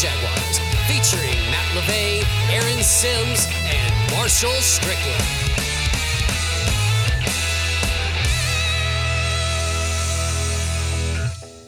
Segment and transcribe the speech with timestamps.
[0.00, 5.20] Jaguars, featuring Matt LeVay, Aaron Sims, and Marshall Strickland.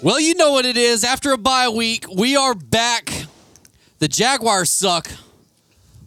[0.03, 1.05] Well, you know what it is.
[1.05, 3.13] After a bye week, we are back.
[3.99, 5.11] The Jaguars suck,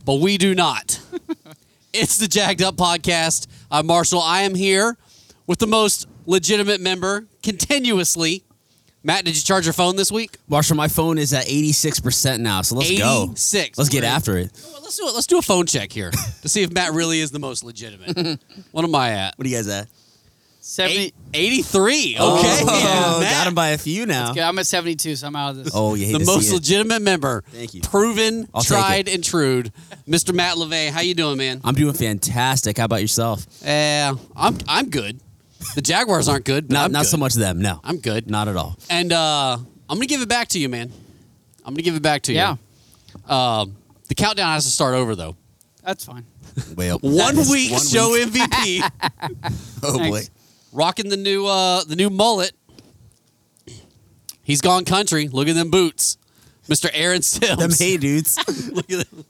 [0.03, 0.99] but we do not.
[1.93, 3.45] it's the Jagged Up Podcast.
[3.69, 4.21] I'm Marshall.
[4.21, 4.97] I am here
[5.45, 8.44] with the most legitimate member continuously.
[9.05, 10.37] Matt, did you charge your phone this week?
[10.47, 13.25] Marshall, my phone is at 86% now, so let's go.
[13.29, 13.77] 86.
[13.77, 14.07] Let's get Great.
[14.09, 14.49] after it.
[14.63, 15.13] Well, Let's do it.
[15.13, 16.09] Let's do a phone check here
[16.41, 18.39] to see if Matt really is the most legitimate.
[18.71, 19.37] what am I at?
[19.37, 19.87] What are you guys at?
[20.61, 20.97] 70.
[20.97, 22.15] Eight- 83.
[22.15, 22.19] Okay.
[22.19, 24.31] Oh, Yeah, got him by a few now.
[24.31, 25.73] Okay, I'm at 72, so I'm out of this.
[25.75, 26.55] Oh, you hate the to most see it.
[26.55, 27.43] legitimate member.
[27.51, 27.81] Thank you.
[27.81, 29.61] Proven, I'll tried, and true.
[30.07, 30.33] Mr.
[30.33, 30.89] Matt LeVay.
[30.89, 31.61] How you doing, man?
[31.63, 32.79] I'm doing fantastic.
[32.79, 33.45] How about yourself?
[33.63, 35.19] Uh, I'm I'm good.
[35.73, 37.09] The Jaguars aren't good, but Not I'm not good.
[37.09, 37.59] so much them.
[37.61, 38.29] No, I'm good.
[38.29, 38.77] not at all.
[38.89, 40.91] And uh, I'm gonna give it back to you, man.
[41.65, 42.37] I'm gonna give it back to you.
[42.37, 42.55] Yeah,
[43.27, 43.75] Um,
[44.07, 45.35] the countdown has to start over though.
[45.83, 46.25] that's fine.
[46.77, 48.27] Well, One week one show week.
[48.31, 48.91] MVP,
[49.83, 50.11] Oh boy.
[50.19, 50.31] Thanks.
[50.71, 52.51] rocking the new uh, the new mullet.
[54.43, 55.27] He's gone country.
[55.27, 56.17] Look at them boots,
[56.69, 56.89] Mr.
[56.93, 57.57] Aaron Sims.
[57.57, 58.37] Them hey dudes.
[58.71, 59.25] Look at them.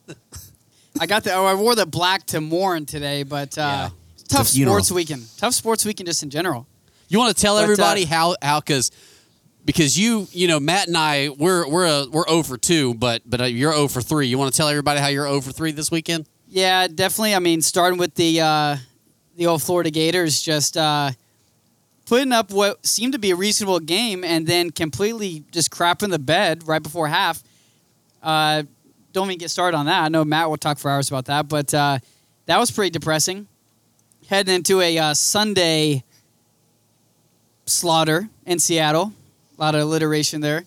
[0.99, 1.33] I got the.
[1.33, 3.89] Oh, I wore the black to Mourn today, but uh,
[4.27, 5.25] tough sports weekend.
[5.37, 6.67] Tough sports weekend just in general.
[7.07, 8.91] You want to tell But, uh, everybody how how because
[9.63, 13.21] because you you know Matt and I we're we're a, we're 0 for two, but
[13.25, 14.27] but uh, you're 0 for three.
[14.27, 16.27] You want to tell everybody how you're 0 for three this weekend?
[16.47, 17.35] Yeah, definitely.
[17.35, 18.77] I mean, starting with the uh,
[19.35, 21.11] the old Florida Gators, just uh,
[22.05, 26.19] putting up what seemed to be a reasonable game, and then completely just crapping the
[26.19, 27.43] bed right before half.
[28.23, 28.63] Uh,
[29.11, 30.03] don't even get started on that.
[30.03, 31.99] I know Matt will talk for hours about that, but uh,
[32.47, 33.47] that was pretty depressing.
[34.27, 36.03] Heading into a uh, Sunday
[37.67, 39.13] slaughter in Seattle,
[39.57, 40.65] a lot of alliteration there,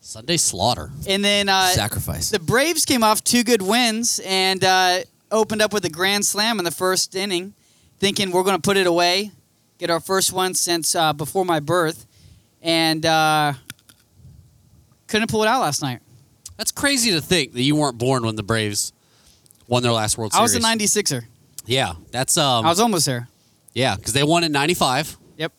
[0.00, 0.90] Sunday slaughter.
[1.08, 2.30] and then uh, Sacrifice.
[2.30, 4.98] the Braves came off two good wins and uh,
[5.30, 7.54] opened up with a grand slam in the first inning,
[8.00, 9.30] thinking we're going to put it away,
[9.78, 12.04] get our first one since uh, before my birth,
[12.62, 13.52] and uh,
[15.06, 16.00] couldn't pull it out last night.
[16.56, 18.92] That's crazy to think that you weren't born when the Braves
[19.68, 20.40] won their last World Series.
[20.40, 21.26] I was a 96er.
[21.66, 23.28] Yeah, that's um I was almost there.
[23.74, 25.52] yeah because they won in '95 Yep.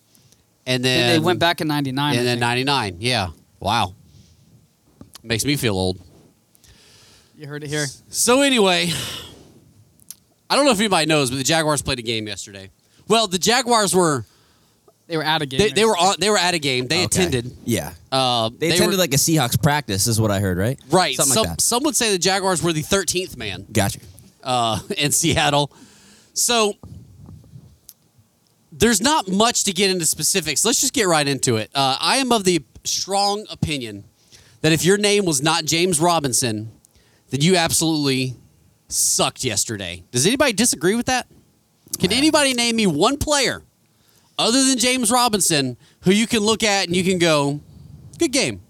[0.66, 2.14] and then And they went back in 99.
[2.14, 2.97] I and then '99.
[3.00, 3.96] Yeah, wow,
[5.24, 6.00] makes me feel old.
[7.36, 7.88] You heard it here.
[8.09, 8.91] So anyway,
[10.50, 12.70] I don't know if anybody knows, but the Jaguars played a game yesterday.
[13.08, 14.25] Well, the Jaguars were
[15.08, 15.59] They were out of game.
[15.59, 16.88] they, they were on, they were at a game.
[16.88, 17.06] They Okay.
[17.06, 17.58] attended.
[17.66, 17.94] Yeah.
[18.12, 20.80] Uh, They, attended were, like a Seahawks practice, is what I heard, right?
[20.91, 21.16] right.
[21.16, 21.62] Something some like that.
[21.62, 24.00] some would say the Jaguars were the 13th man Gotcha.
[24.44, 25.72] uh, in Seattle.
[26.34, 26.74] So
[28.72, 30.66] there's not much to get into specifics.
[30.66, 31.70] Let's just get right into it.
[31.74, 34.04] Uh, I am of the strong opinion
[34.62, 36.72] that if your name was not James Robinson,
[37.30, 38.36] then you absolutely
[38.90, 40.04] sucked yesterday.
[40.12, 41.28] Does anybody disagree with that?
[42.00, 43.62] Can anybody name me one player
[44.38, 47.60] other than James Robinson who you can look at and you can go,
[48.18, 48.62] good game?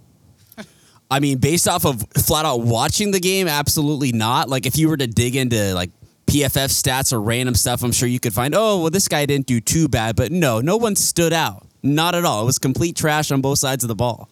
[1.10, 4.50] I mean, based off of flat out watching the game, absolutely not.
[4.50, 5.92] Like, if you were to dig into like
[6.34, 9.46] PFF stats or random stuff, I'm sure you could find, oh, well, this guy didn't
[9.46, 10.16] do too bad.
[10.16, 11.68] But no, no one stood out.
[11.84, 12.42] Not at all.
[12.44, 14.30] It was complete trash on both sides of the ball.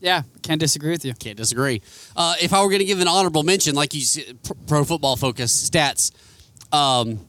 [0.00, 1.14] yeah, can't disagree with you.
[1.14, 1.80] Can't disagree.
[2.16, 4.84] Uh, if I were going to give an honorable mention, like you said, Pro- Pro
[4.84, 6.10] Football Focus stats,
[6.74, 7.20] um,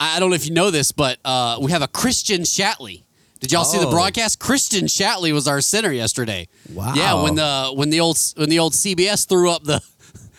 [0.00, 3.02] I I don't know if you know this, but uh, we have a Christian Shatley.
[3.40, 3.90] Did y'all see the Oh.
[3.90, 4.38] broadcast?
[4.38, 6.48] Christian Shatley was our center yesterday.
[6.72, 6.94] Wow.
[6.94, 9.80] Yeah, when the when the old when the old CBS threw up the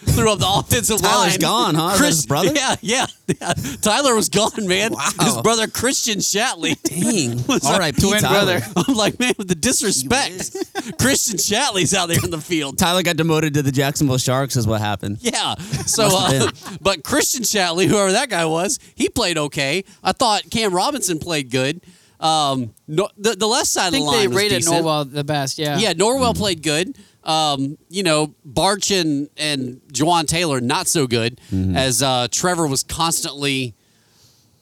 [0.11, 1.39] threw up the offensive Tyler's line.
[1.39, 1.91] gone, huh?
[1.93, 2.51] Is that his brother?
[2.53, 3.53] Yeah, yeah, yeah.
[3.81, 4.93] Tyler was gone, man.
[4.93, 5.09] Wow.
[5.21, 6.81] His brother Christian Shatley.
[6.83, 7.37] Dang.
[7.47, 8.59] Was All our right, twin brother.
[8.75, 10.55] I'm like, man, with the disrespect,
[10.99, 12.77] Christian Shatley's out there in the field.
[12.77, 15.17] Tyler got demoted to the Jacksonville Sharks, is what happened.
[15.21, 15.55] Yeah.
[15.85, 16.51] So, uh,
[16.81, 19.83] but Christian Shatley, whoever that guy was, he played okay.
[20.03, 21.81] I thought Cam Robinson played good.
[22.21, 24.85] Um, no, the, the left side I of the think line they was rated decent.
[24.85, 25.57] Norwell the best.
[25.57, 25.77] Yeah.
[25.79, 26.95] Yeah, Norwell played good.
[27.23, 32.83] Um, you know, Bartch and, and Jawaan Taylor not so good as uh, Trevor was
[32.83, 33.75] constantly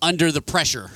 [0.01, 0.89] under the pressure.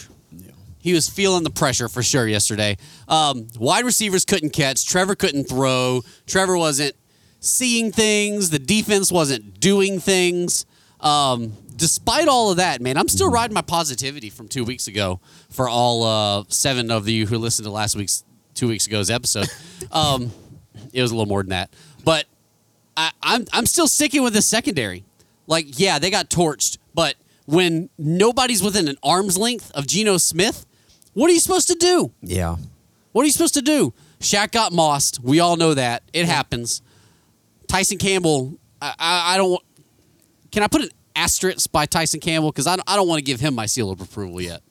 [0.80, 2.76] He was feeling the pressure for sure yesterday.
[3.08, 4.86] Um, wide receivers couldn't catch.
[4.86, 6.02] Trevor couldn't throw.
[6.28, 6.94] Trevor wasn't
[7.40, 8.50] seeing things.
[8.50, 10.66] The defense wasn't doing things.
[11.04, 15.20] Um, despite all of that, man, I'm still riding my positivity from two weeks ago
[15.50, 18.24] for all uh, seven of you who listened to last week's
[18.54, 19.48] two weeks ago's episode.
[19.92, 20.32] Um,
[20.94, 21.72] it was a little more than that,
[22.04, 22.26] but
[22.96, 25.04] I, I'm I'm still sticking with the secondary.
[25.46, 27.16] Like, yeah, they got torched, but
[27.46, 30.66] when nobody's within an arm's length of Geno Smith,
[31.14, 32.12] what are you supposed to do?
[32.22, 32.56] Yeah.
[33.12, 33.94] What are you supposed to do?
[34.20, 35.20] Shaq got mossed.
[35.22, 36.04] We all know that.
[36.14, 36.82] It happens.
[37.68, 38.58] Tyson Campbell.
[38.82, 39.62] I, I, I don't.
[40.54, 43.24] Can I put an asterisk by Tyson Campbell because I don't, I don't want to
[43.24, 44.62] give him my seal of approval yet.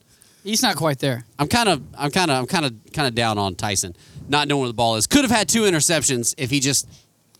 [0.45, 1.25] He's not quite there.
[1.39, 3.95] I'm kind of I'm kind of I'm kind of kind of down on Tyson
[4.29, 5.07] not knowing where the ball is.
[5.07, 6.89] Could have had two interceptions if he just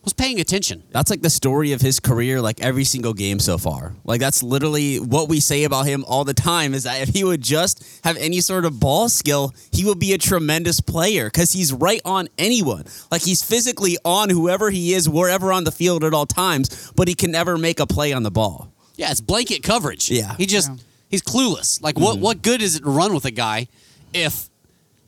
[0.03, 0.83] was paying attention.
[0.91, 3.95] That's like the story of his career, like every single game so far.
[4.03, 7.23] Like that's literally what we say about him all the time is that if he
[7.23, 11.51] would just have any sort of ball skill, he would be a tremendous player because
[11.53, 12.83] he's right on anyone.
[13.11, 17.07] Like he's physically on whoever he is, wherever on the field at all times, but
[17.07, 18.71] he can never make a play on the ball.
[18.95, 20.11] Yeah, it's blanket coverage.
[20.11, 20.35] Yeah.
[20.37, 20.77] he just Yeah.
[21.09, 21.81] he's clueless.
[21.81, 22.23] Like what mm-hmm.
[22.23, 23.67] what good is it to run with a guy
[24.13, 24.49] if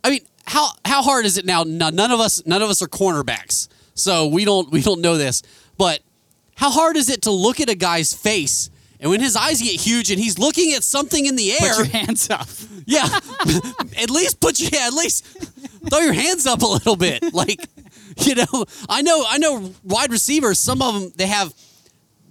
[0.04, 1.64] I mean how how hard is it now?
[1.64, 5.42] None of us none of us are cornerbacks, so we don't we don't know this.
[5.78, 6.02] But
[6.56, 8.70] how hard is it to look at a guy's face
[9.00, 11.76] and when his eyes get huge and he's looking at something in the Put air?
[11.78, 12.48] your hands up.
[12.88, 13.04] Yeah,
[13.98, 15.26] at least put your yeah, at least
[15.90, 17.24] throw your hands up a little bit.
[17.34, 17.68] Like
[18.20, 20.60] you know, I know I know wide receivers.
[20.60, 21.52] Some of them they have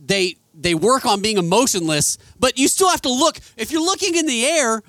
[0.07, 3.39] they they work on being emotionless, but you still have to look.
[3.57, 4.81] If you're looking in the air,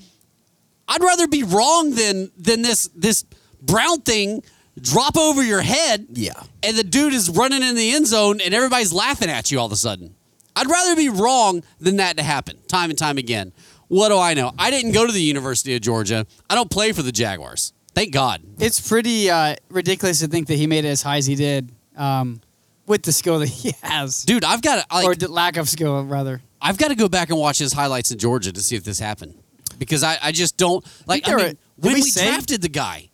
[0.88, 3.25] I'd rather be wrong than than this this
[3.60, 4.44] brown thing
[4.80, 6.07] drop over your head.
[6.12, 6.33] Yeah.
[6.63, 9.66] and the dude is running in the end zone, and everybody's laughing at you all
[9.68, 10.16] of a sudden.
[10.56, 13.51] I'd rather be wrong than that to happen time and time again.
[13.88, 14.51] What do I know?
[14.57, 16.25] I didn't go to the University of Georgia.
[16.50, 17.72] I don't play for the Jaguars.
[17.94, 18.42] Thank God.
[18.60, 21.72] It's pretty uh, ridiculous to think that he made it as high as he did
[21.95, 22.42] um,
[22.88, 25.69] with the skill that he has, Dude, I've got to like, or the lack of
[25.69, 26.42] skill, rather.
[26.62, 29.00] I've got to go back and watch his highlights in Georgia to see if this
[29.00, 29.36] happened
[29.77, 31.25] because I, I just don't like.
[31.27, 31.56] I there mean, were-
[31.89, 33.10] when we we, drafted the guy,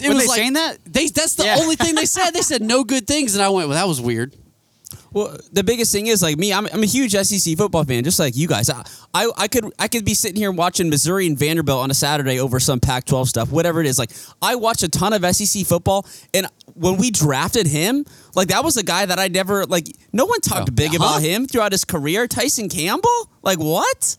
[0.00, 0.78] it Were was they like, saying that?
[0.84, 1.58] They that's the Yeah.
[1.60, 2.30] only thing they said.
[2.32, 4.34] They said no good things, and I went, well, that was weird.
[5.12, 6.52] Well, the biggest thing is like me.
[6.52, 8.70] I'm, I'm a huge SEC football fan, just like you guys.
[8.70, 8.84] I,
[9.14, 12.38] I I could I could be sitting here watching Missouri and Vanderbilt on a Saturday
[12.40, 13.98] over some Pac-12 stuff, whatever it is.
[13.98, 14.10] Like
[14.40, 18.04] I watch a ton of SEC football, and when we drafted him,
[18.34, 19.88] like that was a guy that I never like.
[20.12, 20.96] No one talked Oh, big uh-huh.
[20.96, 22.26] about him throughout his career.
[22.26, 24.16] Tyson Campbell, like what?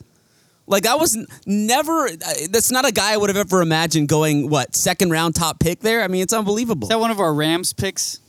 [0.69, 2.05] Like that was never.
[2.07, 2.17] uh,
[2.49, 5.79] That's not a guy I would have ever imagined going what second round top pick
[5.81, 6.03] there.
[6.03, 6.85] I mean, it's unbelievable.
[6.85, 8.19] Is that one of our Rams picks?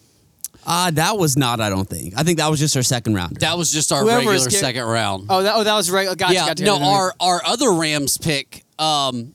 [0.67, 1.61] Ah, that was not.
[1.61, 2.15] I don't think.
[2.19, 3.37] I think that was just our second round.
[3.37, 5.27] That was just our Whoever regular is get- second round.
[5.31, 6.17] Oh, that, oh, that was right.
[6.17, 6.91] Gotcha, yeah, gotcha, no, gotcha.
[6.91, 9.35] our our other Rams pick, um,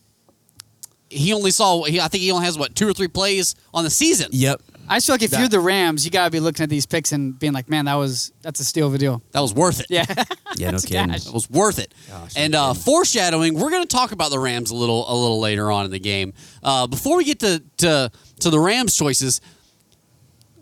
[1.09, 1.83] he only saw.
[1.83, 4.29] He, I think he only has what two or three plays on the season.
[4.31, 4.61] Yep.
[4.87, 6.85] I just feel like if That- you're the Rams, you gotta be looking at these
[6.85, 9.21] picks and being like, man, that was that's a steal of a deal.
[9.31, 9.87] That was worth it.
[9.89, 10.05] Yeah.
[10.57, 11.09] Yeah, no kidding.
[11.09, 11.27] cash.
[11.27, 11.93] It was worth it.
[12.37, 15.69] and uh, foreshadowing, we're going to talk about the Rams a little a little later
[15.69, 16.33] on in the game.
[16.63, 18.09] Uh, before we get to, to
[18.39, 19.41] to the Rams choices,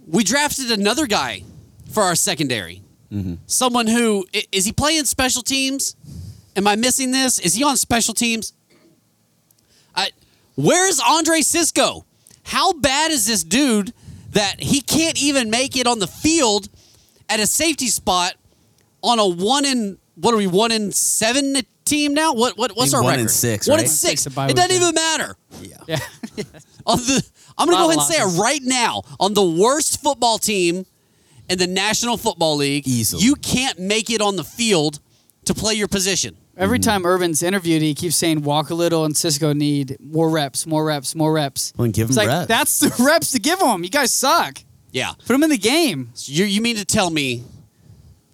[0.07, 1.43] we drafted another guy
[1.91, 2.81] for our secondary.
[3.45, 5.95] Someone who i- is he playing special teams?
[6.55, 7.37] Am I missing this?
[7.37, 8.53] Is he on special teams?
[9.95, 10.09] I,
[10.55, 12.05] where's Andre Cisco?
[12.45, 13.93] How bad is this dude
[14.33, 16.69] that he can't even make it on the field
[17.29, 18.35] at a safety spot
[19.01, 22.33] on a one in what are we one in seven team now?
[22.33, 23.21] What what what's I our think one record?
[23.23, 23.83] in six, One right?
[23.85, 24.23] in six.
[24.23, 24.81] Takes a bye It doesn't yeah.
[24.81, 25.35] even matter.
[25.61, 25.77] Yeah.
[25.87, 26.43] Yeah.
[26.85, 27.23] On the
[27.57, 29.03] I'm gonna go ahead and say it right now.
[29.19, 30.85] On the worst football team
[31.49, 33.23] in the National Football League, Easily.
[33.23, 34.99] you can't make it on the field
[35.45, 36.35] to play your position.
[36.55, 36.83] Every Mm-hmm.
[36.89, 41.15] time Urban's interviewed, he keeps saying Walker Little and Cisco need more reps, more reps,
[41.15, 41.73] more reps.
[41.75, 42.47] Well, then give It's him like reps.
[42.47, 43.83] that's the reps to give them.
[43.83, 44.59] You guys suck.
[44.91, 45.13] Yeah.
[45.17, 46.11] Put them in the game.
[46.13, 47.43] So you, you mean to tell me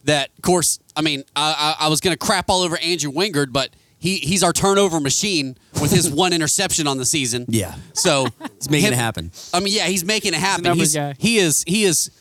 [0.03, 3.09] that, of course, I mean, I, I, I was going to crap all over Andrew
[3.11, 7.45] Wingard, but he, he's our turnover machine with his one interception on the season.
[7.47, 7.75] Yeah.
[7.93, 8.25] So
[8.57, 9.31] He's making him- it happen.
[9.53, 10.63] I mean, yeah, he's making it happen.
[10.65, 11.15] numbers He's, guy.
[11.17, 12.11] he is he is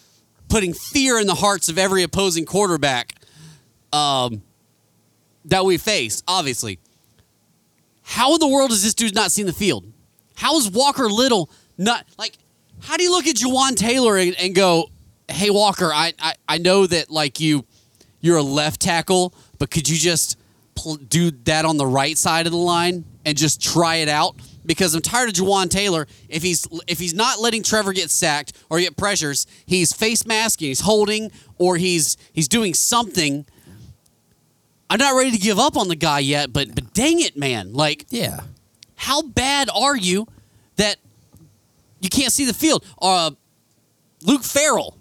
[0.48, 3.14] putting fear in the hearts of every opposing quarterback
[3.92, 4.42] um,
[5.48, 6.22] that we face.
[6.28, 6.78] Obviously,
[8.02, 9.84] how in the world has this dude not seen the field?
[10.36, 12.34] How is Walker Little not like?
[12.80, 14.90] How do you look at Jawaan Taylor and, and go,
[15.28, 17.64] "Hey Walker, I, I I know that like you
[18.20, 20.38] you're a left tackle, but could you just
[20.74, 24.36] pl- do that on the right side of the line and just try it out?"
[24.64, 26.06] Because I'm tired of Jawaan Taylor.
[26.28, 30.68] If he's if he's not letting Trevor get sacked or get pressures, he's face masking,
[30.68, 33.46] he's holding, or he's he's doing something.
[34.90, 37.72] I'm not ready to give up on the guy yet, but but dang it, man!
[37.72, 38.40] Like Yeah.
[38.96, 40.26] how bad are you
[40.76, 40.96] that
[42.00, 42.84] you can't see the field?
[43.00, 43.32] Uh,
[44.22, 44.96] Luke Farrell,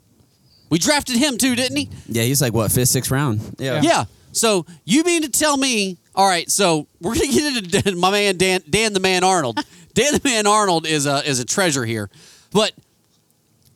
[0.70, 1.90] we drafted him too, didn't he?
[2.08, 3.56] Yeah, he's like what fifth, sixth round.
[3.60, 3.82] Yeah.
[3.82, 4.06] Yeah.
[4.34, 5.98] So you mean to tell me?
[6.14, 6.50] All right.
[6.52, 9.60] So we're gonna get into Dan- my man Dan, Dan the Man Arnold.
[9.94, 12.10] Dan the Man Arnold is a is a treasure here,
[12.52, 12.74] but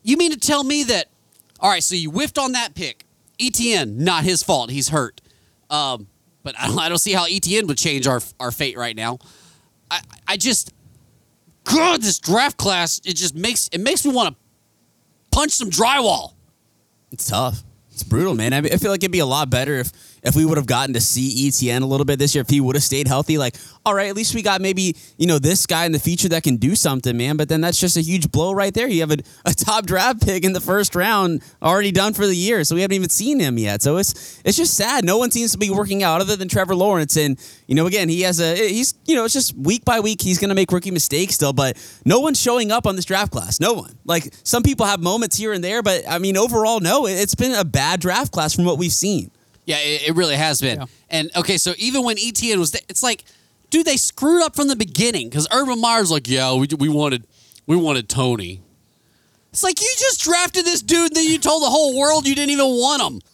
[0.04, 1.08] you mean to tell me that?
[1.60, 1.84] All right.
[1.84, 3.06] So you whiffed on that pick.
[3.40, 4.70] ETN, not his fault.
[4.70, 5.21] He's hurt.
[5.72, 6.08] Um,
[6.44, 9.18] but I don't, I don't see how ETN would change our our fate right now.
[9.90, 10.74] I I just
[11.64, 14.42] God, this draft class it just makes it makes me want to
[15.32, 16.34] punch some drywall.
[17.12, 17.64] It's tough.
[17.92, 18.54] It's brutal, man.
[18.54, 19.92] I, mean, I feel like it'd be a lot better if
[20.24, 22.42] if we would have gotten to see ETN a little bit this year.
[22.42, 25.28] If he would have stayed healthy, like, all right, at least we got maybe you
[25.28, 27.38] know this guy in the future that can do something, man.
[27.38, 28.88] But then that's just a huge blow right there.
[28.88, 32.36] You have a, a top draft pick in the first round already done for the
[32.36, 33.82] year, so we haven't even seen him yet.
[33.82, 35.04] So it's it's just sad.
[35.06, 38.10] No one seems to be working out other than Trevor Lawrence, and you know, again,
[38.10, 40.92] he has a he's you know it's just week by week he's gonna make rookie
[40.92, 43.60] mistakes still, but no one's showing up on this draft class.
[43.60, 43.98] No one.
[44.06, 47.08] Like some people have moments here and there, but I mean overall, no.
[47.08, 49.32] It's been a bad draft class from what we've seen.
[49.72, 50.80] Yeah, it, it really has been.
[50.80, 50.86] Yeah.
[51.10, 53.24] And okay, so even when ETN was, th- it's like,
[53.70, 57.26] dude, they screwed up from the beginning because Urban Meyer's like, yeah, we, we wanted
[57.68, 58.62] we wanted Tony.
[59.52, 62.52] It's like you just drafted this dude, then you told the whole world you didn't
[62.52, 63.22] even want him.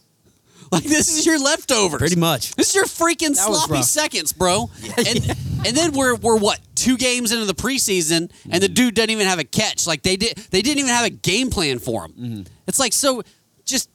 [0.70, 2.00] Like this is your leftovers.
[2.00, 2.54] Pretty much.
[2.56, 4.70] This is your freaking That sloppy seconds, bro.
[4.98, 5.26] And
[5.66, 8.74] and then we're we're what two games into the preseason, and the mm-hmm.
[8.74, 9.88] dude doesn't even have a catch.
[9.88, 12.12] Like they did, they didn't even have a game plan for him.
[12.12, 12.42] Mm-hmm.
[12.68, 13.24] It's like so,
[13.64, 13.90] just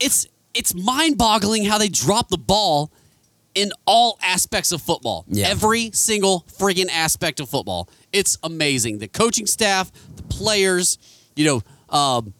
[0.00, 2.90] it's it's mind boggling how they drop the ball
[3.54, 5.24] in all aspects of football.
[5.28, 5.48] Yeah.
[5.48, 7.88] Every single friggin' aspect of football.
[8.12, 8.98] It's amazing.
[8.98, 10.98] The coaching staff, the players,
[11.36, 11.62] you know.
[11.94, 12.32] Um,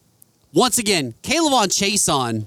[0.54, 2.46] once again, K'Lavon Chaisson.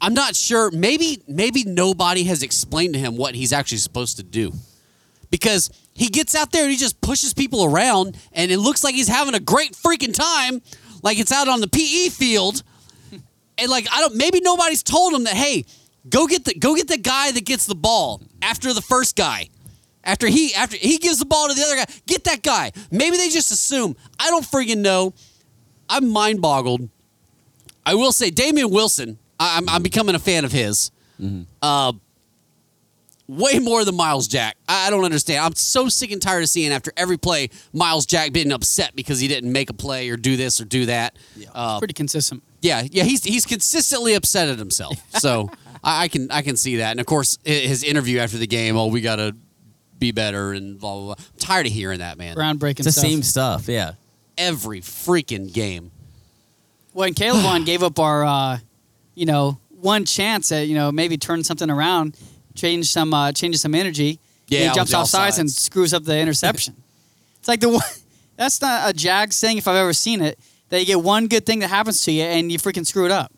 [0.00, 0.70] I'm not sure.
[0.70, 4.52] Maybe maybe nobody has explained to him what he's actually supposed to do.
[5.30, 8.94] Because he gets out there and he just pushes people around and it looks like
[8.94, 10.60] he's having a great freaking time
[11.02, 12.62] like it's out on the PE field.
[13.58, 15.64] And like I don't maybe nobody's told him that hey,
[16.08, 19.48] go get the go get the guy that gets the ball after the first guy.
[20.04, 22.70] After he after he gives the ball to the other guy, get that guy.
[22.90, 23.96] Maybe they just assume.
[24.20, 25.14] I don't freaking know.
[25.88, 26.88] I'm mind boggled.
[27.84, 29.18] I will say Damien Wilson.
[29.40, 30.90] I- I'm, I'm becoming a fan of his.
[31.62, 31.92] Uh,
[33.28, 34.56] way more than Myles Jack.
[34.68, 35.44] I I don't understand.
[35.44, 39.18] I'm so sick and tired of seeing after every play Myles Jack being upset because
[39.20, 41.16] he didn't make a play or do this or do that.
[41.54, 42.42] Uh, Pretty consistent.
[42.60, 44.96] yeah, yeah, he's he's consistently upset at himself.
[45.20, 45.50] So
[45.82, 46.92] I, I can I can see that.
[46.92, 48.76] And of course, his interview after the game.
[48.76, 49.34] Oh, we got to
[49.98, 51.14] be better and blah blah blah.
[51.18, 52.36] I'm tired of hearing that, man.
[52.36, 53.04] Groundbreaking It's the stuff.
[53.04, 53.68] same stuff.
[53.68, 53.92] Yeah.
[54.38, 55.90] Every freaking game.
[56.92, 58.58] When K'Lavon gave up our, uh,
[59.14, 62.16] you know, one chance at you know maybe turn something around,
[62.56, 64.18] change some uh, changes some energy.
[64.48, 66.74] Yeah, he jumps off sides and screws up the interception.
[67.38, 67.82] it's like the one.
[68.36, 70.38] That's not a Jags thing if I've ever seen it.
[70.68, 73.12] That you get one good thing that happens to you and you freaking screw it
[73.12, 73.32] up.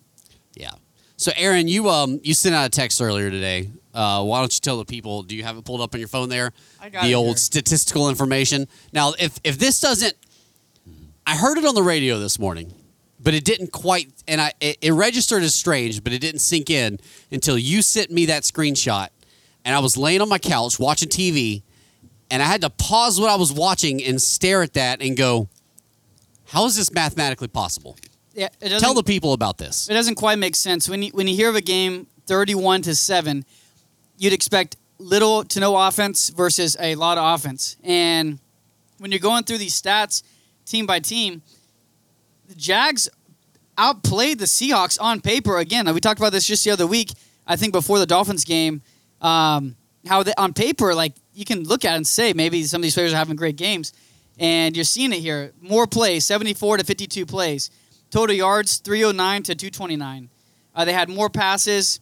[0.55, 0.71] Yeah.
[1.17, 3.71] So Aaron, you um you sent out a text earlier today.
[3.95, 5.23] Uh, why don't you tell the people?
[5.25, 6.53] Do you have it pulled up on your phone there?
[6.81, 7.37] I got the old here.
[7.37, 8.69] statistical information.
[8.93, 10.15] Now, if if this doesn't,
[11.27, 12.73] I heard it on the radio this morning,
[13.21, 16.71] but it didn't quite, and I it, it registered as strange, but it didn't sink
[16.71, 16.99] in
[17.31, 19.09] until you sent me that screenshot,
[19.65, 21.63] and I was laying on my couch watching TV,
[22.31, 25.49] and I had to pause what I was watching and stare at that and go,
[26.47, 27.97] "How is this mathematically possible?"
[28.35, 29.89] Yeah, it Tell the people about this.
[29.89, 32.95] it doesn't quite make sense when you when you hear of a game thirty-one to
[32.95, 33.45] seven,
[34.17, 38.39] you'd expect little to no offense versus a lot of offense, and
[38.99, 40.23] when you're going through these stats
[40.67, 41.43] team by team,
[42.57, 43.09] Jags
[43.77, 45.93] outplayed the Seahawks on paper again.
[45.95, 47.13] We talked about this just the other week.
[47.47, 48.83] I think before the Dolphins game,
[49.21, 49.77] um,
[50.07, 52.83] how they, on paper, like you can look at it and say maybe some of
[52.83, 53.93] these players are having great games,
[54.39, 55.53] and you're seeing it here.
[55.61, 57.71] More plays, 74 to 52 plays,
[58.11, 60.29] total yards 309 to 229.
[60.75, 62.01] Uh, they had more passes.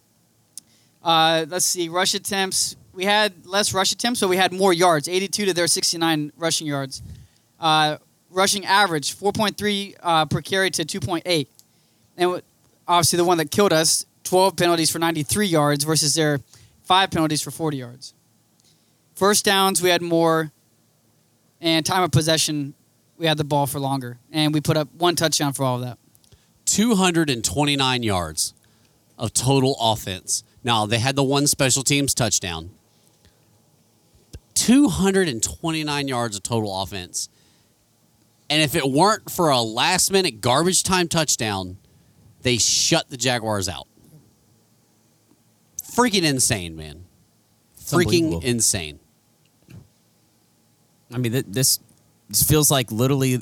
[1.02, 2.76] Uh, let's see, rush attempts.
[2.92, 6.66] We had less rush attempts, but we had more yards, 82 to their 69 rushing
[6.66, 7.02] yards.
[7.60, 7.98] Uh,
[8.36, 11.46] rushing average, 4.3 uh, per carry to 2.8.
[12.18, 12.42] And
[12.86, 16.40] obviously, the one that killed us, 12 penalties for 93 yards versus their
[16.84, 18.14] five penalties for 40 yards.
[19.14, 20.52] First downs, we had more.
[21.60, 22.74] And time of possession,
[23.16, 24.18] we had the ball for longer.
[24.30, 25.98] And we put up one touchdown for all of that.
[26.66, 28.52] 229 yards
[29.18, 30.44] of total offense.
[30.62, 32.70] Now, they had the one special teams touchdown.
[34.54, 37.30] 229 yards of total offense.
[38.48, 41.78] And if it weren't for a last minute garbage time touchdown,
[42.42, 43.88] they shut the Jaguars out.
[45.82, 47.04] Freaking insane, man.
[47.80, 49.00] Freaking insane.
[51.12, 51.80] I mean, this
[52.28, 53.40] this feels like literally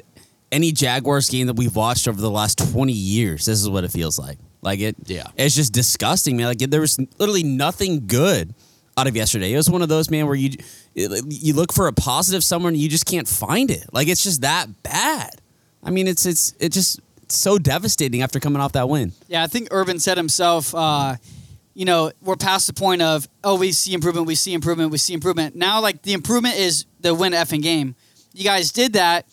[0.52, 3.46] any Jaguars game that we've watched over the last twenty years.
[3.46, 4.38] This is what it feels like.
[4.62, 5.26] Like it, Yeah.
[5.36, 6.46] It's just disgusting, man.
[6.46, 8.54] Like there was literally nothing good
[8.96, 9.52] out of yesterday.
[9.52, 10.50] It was one of those, man, where you
[10.94, 13.86] you look for a positive somewhere and you just can't find it.
[13.92, 15.40] Like it's just that bad.
[15.82, 19.12] I mean, it's it's it just it's so devastating after coming off that win.
[19.28, 21.16] Yeah, I think Urban said himself, uh,
[21.74, 24.98] you know, we're past the point of, oh, we see improvement, we see improvement, we
[24.98, 25.56] see improvement.
[25.56, 27.96] Now, like, the improvement is the win effing game.
[28.32, 29.26] You guys did that.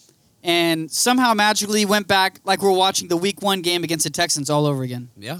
[0.43, 4.49] and somehow magically went back like we're watching the Week One game against the Texans
[4.49, 5.09] all over again.
[5.17, 5.39] Yeah,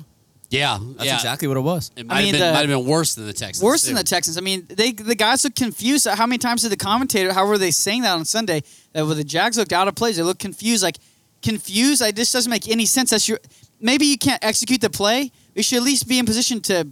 [0.51, 1.15] Yeah, that's yeah.
[1.15, 1.91] exactly what it was.
[1.95, 3.63] It might, mean, have been, the- might have been worse than the Texans.
[3.63, 4.37] Worse than the Texans.
[4.37, 6.05] I mean, they the guys look confused.
[6.07, 7.31] How many times did the commentator?
[7.33, 8.61] How were they saying that on Sunday?
[8.91, 10.83] That when the Jags looked out of place, they looked confused.
[10.83, 10.97] Like
[11.41, 12.01] confused.
[12.01, 13.11] Like this doesn't make any sense.
[13.11, 13.39] That's your.
[13.79, 15.31] Maybe you can't execute the play.
[15.55, 16.87] You should at least be in position to.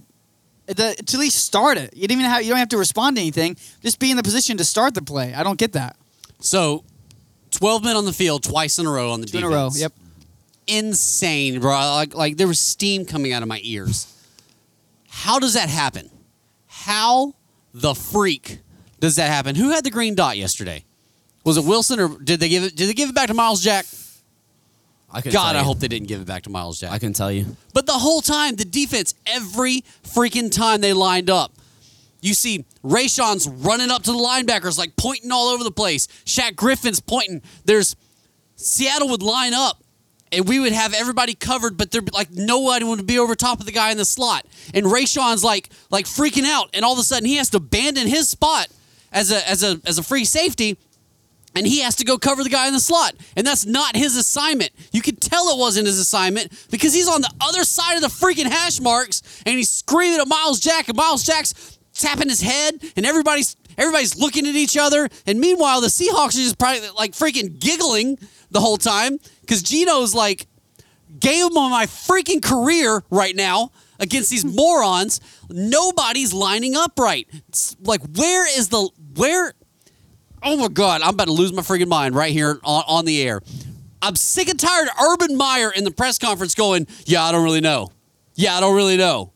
[0.66, 1.96] The, to at least start it.
[1.96, 2.42] You don't even have.
[2.42, 3.56] You don't have to respond to anything.
[3.82, 5.34] Just be in the position to start the play.
[5.34, 5.96] I don't get that.
[6.38, 6.84] So,
[7.50, 9.54] 12 men on the field twice in a row on the Two in defense.
[9.54, 9.70] a row.
[9.74, 9.92] Yep.
[10.66, 11.70] Insane, bro.
[11.70, 14.06] Like, like there was steam coming out of my ears.
[15.08, 16.10] How does that happen?
[16.66, 17.34] How
[17.74, 18.60] the freak
[19.00, 19.54] does that happen?
[19.54, 20.84] Who had the green dot yesterday?
[21.44, 22.76] Was it Wilson or did they give it?
[22.76, 23.86] Did they give it back to Myles Jack?
[25.12, 26.92] I God, I hope they didn't give it back to Myles Jack.
[26.92, 27.56] I can tell you.
[27.74, 31.52] But the whole time, the defense, every freaking time they lined up,
[32.20, 36.06] you see Rayshawn's running up to the linebackers, like pointing all over the place.
[36.24, 37.42] Shaq Griffin's pointing.
[37.64, 37.96] There's
[38.54, 39.82] Seattle would line up,
[40.32, 43.66] and we would have everybody covered, but there like nobody would be over top of
[43.66, 44.46] the guy in the slot.
[44.74, 48.06] And Rayshawn's like like freaking out, and all of a sudden he has to abandon
[48.06, 48.68] his spot
[49.12, 50.78] as a as a as a free safety
[51.54, 53.14] and he has to go cover the guy in the slot.
[53.36, 54.70] And that's not his assignment.
[54.92, 58.08] You could tell it wasn't his assignment because he's on the other side of the
[58.08, 62.80] freaking hash marks and he's screaming at Myles Jack, and Myles Jack's tapping his head,
[62.96, 65.08] and everybody's everybody's looking at each other.
[65.26, 68.18] And meanwhile, the Seahawks are just probably like freaking giggling
[68.50, 69.18] the whole time
[69.50, 70.46] because Geno's like
[71.18, 75.20] game of my freaking career right now against these morons.
[75.50, 77.26] Nobody's lining up right.
[77.48, 79.54] It's like, where is the where?
[80.44, 83.20] Oh my God, I'm about to lose my freaking mind right here on, on the
[83.22, 83.40] air.
[84.00, 87.42] I'm sick and tired of Urban Meyer in the press conference going, "Yeah, I don't
[87.42, 87.90] really know.
[88.36, 89.32] Yeah, I don't really know."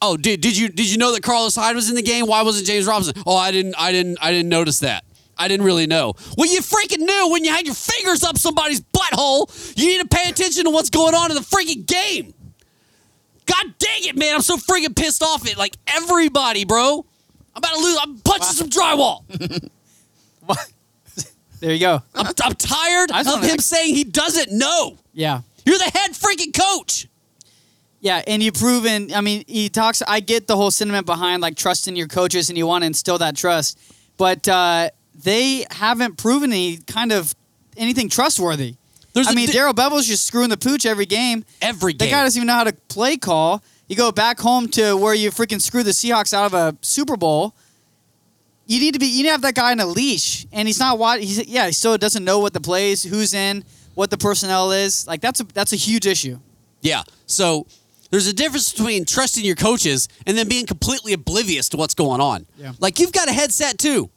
[0.00, 2.26] Oh, did did you did you know that Carlos Hyde was in the game?
[2.26, 3.22] Why wasn't James Robinson?
[3.26, 5.04] Oh, I didn't I didn't I didn't notice that.
[5.40, 6.14] I didn't really know.
[6.36, 9.48] Well, you freaking knew when you had your fingers up somebody's butthole.
[9.76, 12.34] You need to pay attention to what's going on in the freaking game.
[13.46, 14.34] God dang it, man!
[14.34, 17.04] I'm so freaking pissed off at like everybody, bro.
[17.54, 17.98] I'm about to lose.
[18.00, 19.24] I'm punching some drywall.
[20.46, 20.72] what?
[21.58, 22.02] There you go.
[22.14, 24.98] I'm, I'm tired of him wanna- saying he doesn't know.
[25.12, 25.40] Yeah.
[25.64, 27.06] You're the head freaking coach.
[28.00, 29.12] Yeah, and you've proven.
[29.12, 30.00] I mean, he talks.
[30.06, 33.18] I get the whole sentiment behind like trusting your coaches, and you want to instill
[33.18, 33.78] that trust,
[34.16, 37.34] but uh, they haven't proven any kind of
[37.76, 38.76] anything trustworthy.
[39.12, 41.44] There's I mean, di- Darrell Bevell's just screwing the pooch every game.
[41.60, 42.10] Every The game.
[42.10, 43.62] guy doesn't even know how to play call.
[43.88, 47.16] You go back home to where you freaking screw the Seahawks out of a Super
[47.16, 47.54] Bowl.
[48.66, 49.06] You need to be.
[49.06, 50.96] You need to have that guy on a leash, and he's not.
[50.96, 51.66] What he's yeah.
[51.66, 55.08] He still doesn't know what the plays, who's in, what the personnel is.
[55.08, 56.38] Like that's a that's a huge issue.
[56.80, 57.02] Yeah.
[57.26, 57.66] So
[58.12, 62.20] there's a difference between trusting your coaches and then being completely oblivious to what's going
[62.20, 62.46] on.
[62.56, 62.72] Yeah.
[62.78, 64.08] Like you've got a headset too.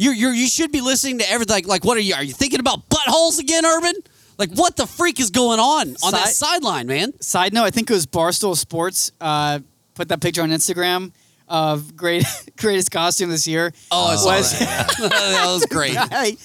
[0.00, 1.52] You're, you're you should be listening to everything.
[1.54, 2.14] Like, like what are you?
[2.14, 3.92] Are you thinking about buttholes again, Urban?
[4.38, 7.12] Like what the freak is going on on that Side- sideline, man?
[7.20, 9.58] Side note: I think it was Barstool Sports uh,
[9.94, 11.12] put that picture on Instagram
[11.48, 12.24] of great
[12.56, 13.72] greatest costume this year.
[13.90, 15.98] Oh, I saw was, that was great.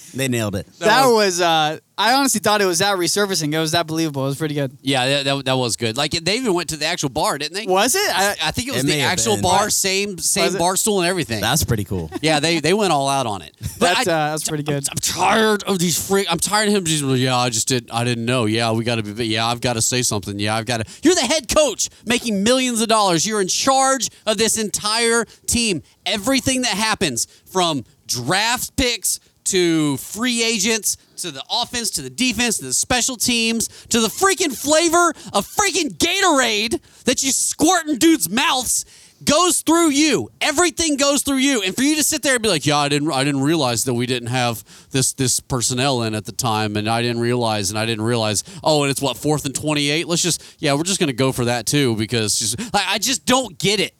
[0.14, 0.66] They nailed it.
[0.80, 1.40] that was.
[1.40, 3.54] uh, I honestly thought it was that resurfacing.
[3.54, 4.24] It was that believable.
[4.24, 4.76] It was pretty good.
[4.82, 5.96] Yeah, that, that, that was good.
[5.96, 7.66] Like they even went to the actual bar, didn't they?
[7.66, 8.02] Was it?
[8.14, 9.42] I, I think it was It the have actual been.
[9.42, 10.58] bar, same same Was it?
[10.58, 11.40] bar stool and everything.
[11.40, 12.10] That's pretty cool.
[12.20, 13.56] yeah, they they went all out on it.
[13.78, 14.86] But that's, I- uh, that's pretty good.
[14.90, 16.26] I'm tired of these freak.
[16.30, 16.84] I'm tired of him.
[16.84, 17.90] Just yeah, I just did.
[17.90, 18.44] I didn't know.
[18.44, 19.26] Yeah, we got to be.
[19.26, 20.38] Yeah, I've got to say something.
[20.38, 20.92] Yeah, I've got to.
[21.02, 23.26] You're the head coach, making millions of dollars.
[23.26, 25.82] You're in charge of this entire team.
[26.04, 32.58] Everything that happens from draft picks to free agents to the offense to the defense
[32.58, 37.98] to the special teams to the freaking flavor of freaking Gatorade that you squirt in
[37.98, 38.84] dudes' mouths
[39.24, 40.30] goes through you.
[40.40, 41.62] Everything goes through you.
[41.62, 43.84] And for you to sit there and be like, "Yeah, I didn't I didn't realize
[43.84, 47.70] that we didn't have this this personnel in at the time and I didn't realize
[47.70, 50.06] and I didn't realize, oh, and it's what, 4th and 28.
[50.06, 53.24] Let's just yeah, we're just going to go for that too because just I just
[53.24, 53.94] don't get it.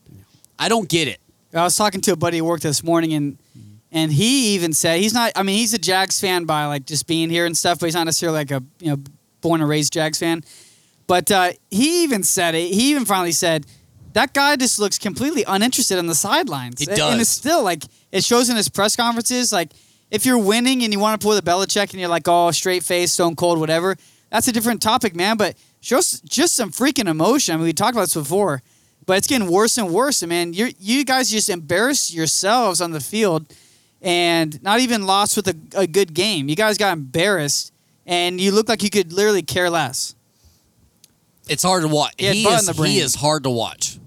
[0.58, 1.20] I don't get it.
[1.54, 3.38] I was talking to a buddy at work this morning, and
[3.92, 5.32] and he even said he's not.
[5.36, 7.94] I mean, he's a Jags fan by like just being here and stuff, but he's
[7.94, 8.98] not necessarily like a you know
[9.40, 10.42] born and raised Jags fan.
[11.06, 12.72] But uh, he even said it.
[12.72, 13.66] He even finally said
[14.16, 16.80] that guy just looks completely uninterested on the sidelines.
[16.80, 16.98] He does.
[17.12, 19.52] And it's still like it shows in his press conferences.
[19.52, 19.72] Like
[20.10, 22.82] if you're winning and you want to pull the Belichick and you're like, oh, straight
[22.82, 23.96] face, stone cold, whatever.
[24.30, 25.36] That's a different topic, man.
[25.36, 27.54] But shows just some freaking emotion.
[27.54, 28.62] I mean, we talked about this before,
[29.04, 30.22] but it's getting worse and worse.
[30.22, 33.52] And man, you you guys just embarrass yourselves on the field,
[34.06, 36.48] and not even lost with a, a good game.
[36.48, 37.72] You guys got embarrassed,
[38.06, 40.14] and you look like you could literally care less.
[41.48, 42.14] It's hard to watch.
[42.16, 43.98] He He is the he is hard to watch.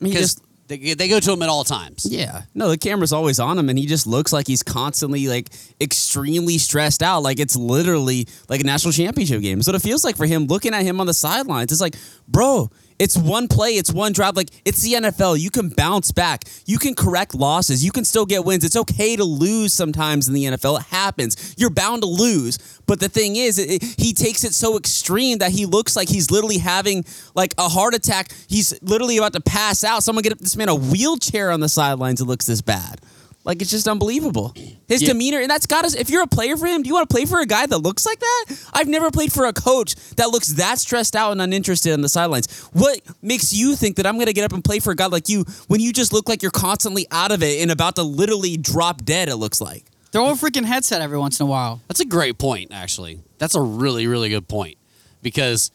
[0.00, 2.06] I mean, Because- They, they go to him at all times.
[2.10, 2.42] Yeah.
[2.54, 5.48] No, the camera's always on him and he just looks like he's constantly like
[5.80, 7.22] extremely stressed out.
[7.22, 9.62] Like it's literally like a national championship game.
[9.62, 11.96] So it feels like for him looking at him on the sidelines, it's like,
[12.28, 14.36] bro, it's one play, it's one drive.
[14.36, 15.38] Like it's the NFL.
[15.38, 16.44] You can bounce back.
[16.66, 17.84] You can correct losses.
[17.84, 18.64] You can still get wins.
[18.64, 20.80] It's okay to lose sometimes in the NFL.
[20.80, 21.54] It happens.
[21.58, 22.58] You're bound to lose.
[22.86, 26.08] But the thing is, it, it- he takes it so extreme that he looks like
[26.08, 28.32] he's literally having like a heart attack.
[28.48, 30.02] He's literally about to pass out.
[30.02, 32.20] Someone get this man a wheelchair on the sidelines.
[32.20, 33.00] It looks this bad.
[33.48, 34.54] Like it's just unbelievable.
[34.88, 35.08] His Yeah.
[35.08, 35.94] demeanor, and that's got us.
[35.94, 37.78] If you're a player for him, do you want to play for a guy that
[37.78, 38.44] looks like that?
[38.74, 42.10] I've never played for a coach that looks that stressed out and uninterested on the
[42.10, 42.46] sidelines.
[42.74, 45.06] What makes you think that I'm going to get up and play for a guy
[45.06, 48.02] like you when you just look like you're constantly out of it and about to
[48.02, 49.30] literally drop dead?
[49.30, 49.86] It looks like.
[50.12, 51.80] Throw a freaking headset every once in a while.
[51.88, 53.20] That's a great point, actually.
[53.38, 54.76] That's a really, really good point
[55.22, 55.70] because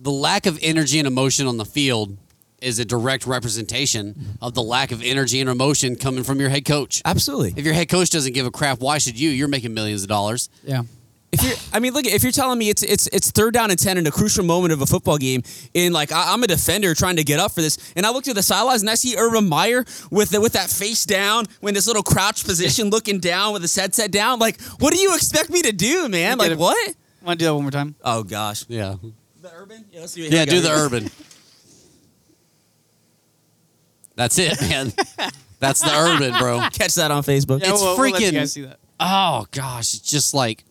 [0.00, 2.16] the lack of energy and emotion on the field
[2.64, 6.64] is a direct representation of the lack of energy and emotion coming from your head
[6.64, 7.02] coach.
[7.04, 7.54] Absolutely.
[7.56, 9.30] If your head coach doesn't give a crap, why should you?
[9.30, 10.48] You're making millions of dollars.
[10.64, 10.82] Yeah.
[11.32, 13.78] If you're, I mean, look, if you're telling me it's it's it's third down and
[13.78, 15.42] ten in a crucial moment of a football game,
[15.74, 18.22] and like I, I'm a defender trying to get up for this, and I look
[18.24, 21.74] to the sidelines and I see Urban Meyer with the, with that face down, when
[21.74, 24.38] this little crouch position, looking down with his headset down.
[24.38, 26.38] Like, what do you expect me to do, man?
[26.38, 26.58] Get Like, it.
[26.58, 26.94] what?
[27.22, 27.96] Want to do that one more time?
[28.04, 28.64] Oh gosh.
[28.68, 28.94] Yeah.
[29.42, 29.84] The urban?
[29.90, 30.32] Yeah, let's do it.
[30.32, 31.10] Yeah, do the urban.
[34.16, 34.92] That's it, man.
[35.58, 36.60] That's the urban, bro.
[36.72, 37.60] Catch that on Facebook.
[37.60, 38.78] It's we'll- we'll you freaking- guys see that.
[39.00, 40.64] Oh gosh, it's just like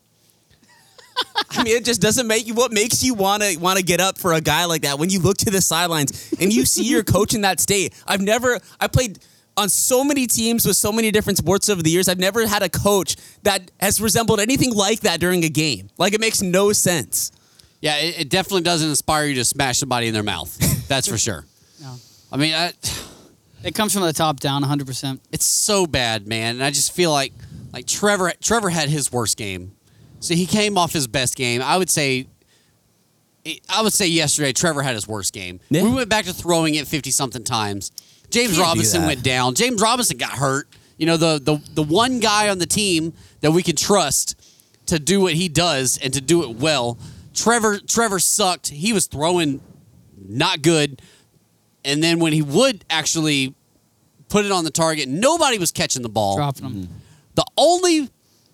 [1.51, 2.53] I mean, it just doesn't make you.
[2.53, 5.09] What makes you want to want to get up for a guy like that when
[5.09, 7.93] you look to the sidelines and you see your coach in that state?
[8.07, 8.59] I've never.
[8.79, 9.19] I played
[9.55, 12.07] on so many teams with so many different sports over the years.
[12.07, 15.89] I've never had a coach that has resembled anything like that during a game.
[15.97, 17.31] Like it makes no sense.
[17.81, 20.57] Yeah, it, it definitely doesn't inspire you to smash somebody in their mouth.
[20.87, 21.45] That's for sure.
[21.81, 21.95] No.
[22.31, 22.71] I mean, I,
[23.63, 25.19] It comes from the top down, 100%.
[25.31, 26.55] it's so bad, man.
[26.55, 27.33] And I just feel like
[27.71, 29.71] like Trevor Trevor had his worst game.
[30.19, 31.61] So he came off his best game.
[31.61, 32.27] I would say
[33.69, 35.59] I would say yesterday Trevor had his worst game.
[35.69, 35.83] Yeah.
[35.83, 37.91] We went back to throwing it 50 something times.
[38.29, 39.07] James Can't Robinson that.
[39.07, 39.55] went down.
[39.55, 40.67] James Robinson got hurt.
[40.97, 44.35] You know, the the the one guy on the team that we can trust
[44.87, 46.97] to do what he does and to do it well.
[47.33, 48.69] Trevor Trevor sucked.
[48.69, 49.61] He was throwing
[50.25, 51.01] not good.
[51.85, 53.53] And then when he would actually
[54.29, 56.35] put it on the target, nobody was catching the ball.
[56.37, 56.89] Dropping them.
[57.35, 58.09] The only,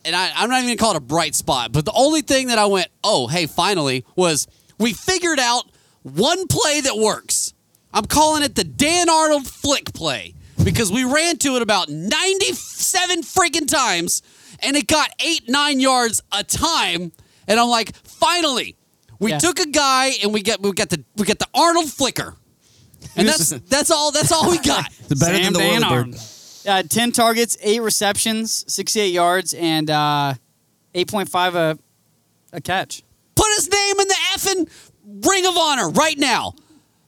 [0.05, 2.47] and I, I'm not even gonna call it a bright spot, but the only thing
[2.47, 5.65] that I went, oh, hey, finally, was we figured out
[6.03, 7.53] one play that works.
[7.93, 13.21] I'm calling it the Dan Arnold flick play because we ran to it about 97
[13.23, 14.21] freaking times
[14.61, 17.11] and it got eight, nine yards a time.
[17.47, 18.75] And I'm like, finally,
[19.19, 19.39] we Yeah.
[19.39, 22.35] took a guy and we get we got the we got the Arnold flicker.
[23.19, 24.91] And that's that's all that's all we got.
[25.09, 26.65] It's better Sam than the Dan Whirlybird.
[26.67, 30.35] Uh, 10 targets, 8 receptions, 68 yards, and uh,
[30.93, 31.79] 8.5 a,
[32.53, 33.01] a catch.
[33.35, 34.69] Put his name in the effing
[35.27, 36.53] Ring of Honor right now.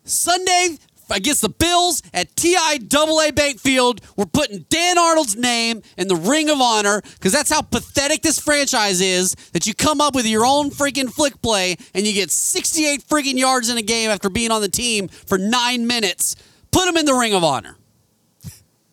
[0.04, 0.78] Sunday
[1.12, 4.02] against the Bills at TI AA Bank Field.
[4.16, 8.40] We're putting Dan Arnold's name in the Ring of Honor because that's how pathetic this
[8.40, 12.32] franchise is that you come up with your own freaking flick play and you get
[12.32, 16.36] 68 freaking yards in a game after being on the team for nine minutes.
[16.72, 17.76] Put him in the Ring of Honor.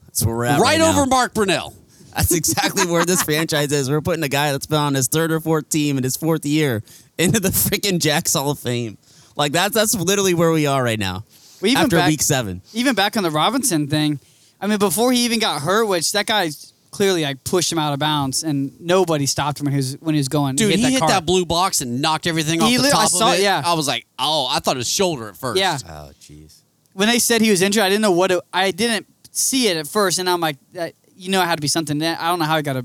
[0.06, 1.74] That's where we're at Right, right, over Mark Brunell.
[2.16, 3.88] That's exactly where this franchise is.
[3.88, 6.44] We're putting a guy that's been on his third or fourth team in his fourth
[6.44, 6.82] year
[7.16, 8.98] into the freaking Jacks Hall of Fame.
[9.36, 11.24] Like that's that's literally where we are right now.
[11.60, 12.62] Well, even after back- week seven.
[12.72, 14.20] Even back on the Robinson thing,
[14.60, 16.50] I mean, before he even got hurt, which that guy
[16.90, 20.14] clearly like pushed him out of bounds, and nobody stopped him when he was when
[20.14, 20.56] he was going.
[20.56, 21.08] Dude, he hit, car.
[21.08, 23.42] that, blue box and knocked everything off He the top I of saw- it.
[23.42, 23.62] yeah.
[23.64, 25.58] I was like, oh, I thought it was shoulder at first.
[25.60, 25.78] Yeah.
[25.88, 26.60] Oh jeez.
[26.94, 29.76] when they said he was injured, I didn't know what it, I didn't see it
[29.76, 32.02] at first, and I'm like, that, you know, it had to be something.
[32.02, 32.84] I don't know how he got a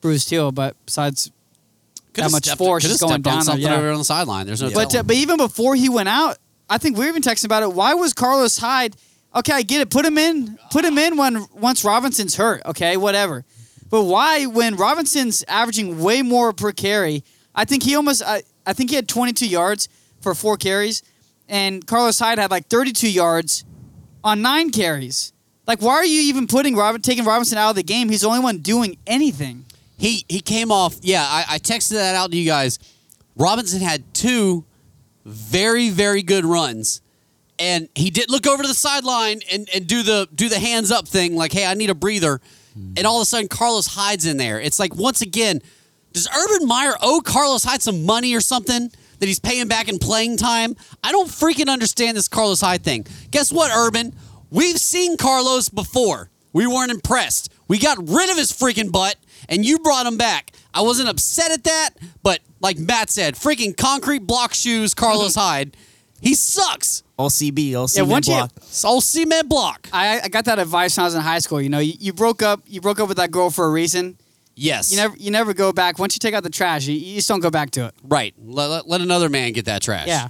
[0.00, 1.30] bruised heel, but besides,
[2.12, 3.76] Could've that much stepped- force is going stepped on down there, something yeah.
[3.76, 4.46] over on the sideline.
[4.46, 7.22] There's no but uh, but even before he went out, I think we were even
[7.22, 7.72] texting about it.
[7.72, 8.96] Why was Carlos Hyde?
[9.34, 9.90] Okay, I get it.
[9.90, 10.58] Put him in.
[10.70, 12.62] Put him in when once Robinson's hurt.
[12.66, 13.44] Okay, whatever.
[13.88, 17.22] But why when Robinson's averaging way more per carry?
[17.54, 18.22] I think he almost.
[18.24, 19.88] I, I think he had 22 yards
[20.20, 21.02] for four carries,
[21.48, 23.64] and Carlos Hyde had like 32 yards
[24.24, 25.32] on nine carries.
[25.66, 28.08] Like, why are you even putting Robin taking Robinson out of the game?
[28.08, 29.66] He's the only one doing anything.
[29.98, 30.96] he he came off.
[31.02, 32.78] Yeah, I, I texted that out to you guys.
[33.36, 34.64] Robinson had two
[35.26, 37.02] very very good runs,
[37.58, 40.90] and he did look over to the sideline and, and do the do the hands
[40.90, 42.40] up thing like, hey, I need a breather,
[42.96, 44.60] and all of a sudden Carlos Hyde's in there.
[44.60, 45.60] It's like once again,
[46.12, 48.90] does Urban Meyer owe Carlos Hyde some money or something?
[49.18, 50.76] That he's paying back in playing time.
[51.02, 53.06] I don't freaking understand this Carlos Hyde thing.
[53.30, 54.14] Guess what, Urban?
[54.50, 56.30] We've seen Carlos before.
[56.52, 57.50] We weren't impressed.
[57.66, 59.16] We got rid of his freaking butt,
[59.48, 60.52] and you brought him back.
[60.72, 61.90] I wasn't upset at that,
[62.22, 65.40] but like Matt said, freaking concrete block shoes, Carlos mm-hmm.
[65.40, 65.76] Hyde.
[66.20, 67.04] He sucks.
[67.16, 68.52] All CB, all CB Yeah, once you- block.
[68.56, 69.88] It's all cement block.
[69.92, 71.60] I, I got that advice when I was in high school.
[71.60, 72.62] You know, you, you broke up.
[72.66, 74.18] You broke up with that girl for a reason.
[74.56, 74.90] Yes.
[74.90, 75.98] You never you never go back.
[75.98, 77.94] Once you take out the trash, you, you just don't go back to it.
[78.02, 78.34] Right.
[78.42, 80.08] Let, let, let another man get that trash.
[80.08, 80.28] Yeah.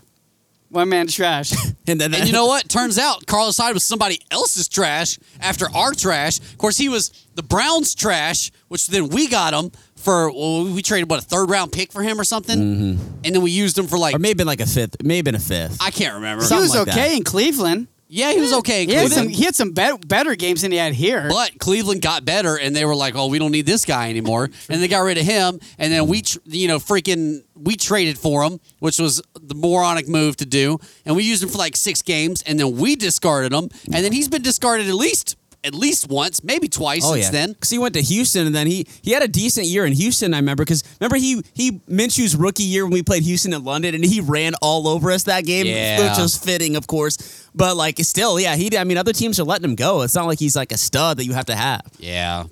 [0.69, 1.53] One man trash.
[1.89, 2.69] And then And you know what?
[2.69, 6.41] Turns out Carlos Hyde was somebody else's trash after our trash.
[6.41, 9.71] Of course, he was the Browns' trash, which then we got him
[10.07, 10.31] for.
[10.31, 13.03] Well, we traded what a third round pick for him or something, mm-hmm.
[13.25, 15.25] and then we used him for like or maybe been like a fifth, may have
[15.27, 15.77] been a fifth.
[15.83, 16.43] I can't remember.
[16.45, 17.17] he Something was like okay that.
[17.19, 17.89] in Cleveland.
[18.09, 18.85] yeah, he was okay.
[18.85, 19.37] in He had some, Cleveland.
[19.37, 21.27] he had some bet better games than he had here.
[21.29, 24.49] But Cleveland got better, and they were like, "Oh, we don't need this guy anymore,"
[24.71, 25.59] and they got rid of him.
[25.79, 30.09] And then we, tr- you know, freaking, we traded for him, which was the moronic
[30.09, 30.79] move to do.
[31.05, 33.69] And we used him for like six games, and then we discarded him.
[33.93, 35.37] And then he's been discarded at least,
[35.67, 37.53] at least once, maybe twice Oh since yeah, then.
[37.53, 40.33] because he went to Houston and then he he had a decent year in Houston.
[40.33, 43.95] I remember because remember he he Minshew's rookie year when we played Houston in London
[43.95, 46.09] and he ran all over us that game, Yeah.
[46.09, 47.49] which was fitting, of course.
[47.55, 48.77] But like still, yeah, he.
[48.79, 50.03] I mean, other teams are letting him go.
[50.03, 51.83] It's not like he's like a stud that you have to have.
[51.99, 52.45] Yeah,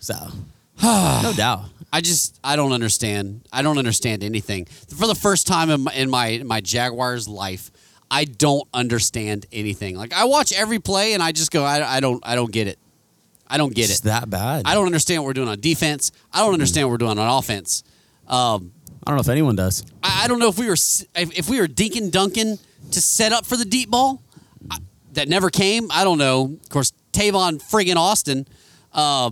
[0.00, 0.14] So
[0.82, 1.64] no doubt.
[1.92, 3.40] I just I don't understand.
[3.52, 4.66] I don't understand anything.
[4.66, 7.69] For the first time in my in my, in my Jaguars life,
[8.10, 9.96] I don't understand anything.
[9.96, 12.66] Like I watch every play and I just go, I, I don't I don't get
[12.66, 12.78] it.
[13.46, 14.04] I don't get It's it.
[14.04, 14.62] that bad.
[14.66, 16.12] I don't understand what we're doing on defense.
[16.32, 17.82] I don't understand what we're doing on offense.
[18.28, 18.72] Um,
[19.06, 19.84] I don't know if anyone does.
[20.02, 22.58] I, I don't know if we were if, if we were dinking dunking
[22.92, 24.22] to set up for the deep ball
[24.70, 24.78] I,
[25.14, 25.88] that never came.
[25.90, 26.58] I don't know.
[26.62, 28.46] Of course, Tavon friggin' Austin
[28.92, 29.30] uh,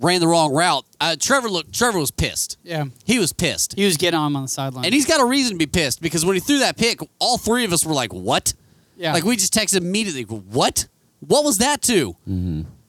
[0.00, 0.84] ran the wrong route.
[1.00, 1.72] Uh, Trevor looked.
[1.74, 2.58] Trevor was pissed.
[2.64, 2.86] yeah.
[3.04, 4.84] He was pissed, He was getting on him on the sideline.
[4.84, 7.38] and he's got a reason to be pissed because when he threw that pick, all
[7.38, 8.54] three of us were like, "What?"
[8.96, 9.12] yeah.
[9.12, 10.22] Like we just texted immediately.
[10.24, 10.86] What?
[11.20, 12.16] What was that to?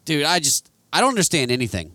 [0.06, 1.92] Dude, I just I don't understand anything.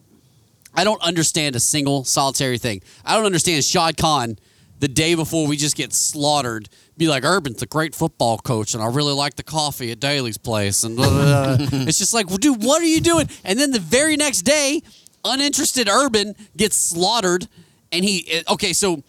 [0.75, 2.83] I don't understand a single solitary thing.
[3.05, 4.39] I don't understand Shad Khan
[4.79, 6.69] the day before we just get slaughtered.
[6.99, 10.37] Be like, Urban's a great football coach, and I really like the coffee at Daily's
[10.39, 10.85] place.
[10.85, 11.69] And blah, blah, blah.
[11.87, 13.29] it's just like, well, dude, what are you doing?
[13.45, 14.83] And then the very next day,
[15.27, 17.49] uninterested Urban gets slaughtered,
[17.93, 18.73] and he eh, okay.
[18.73, 19.03] So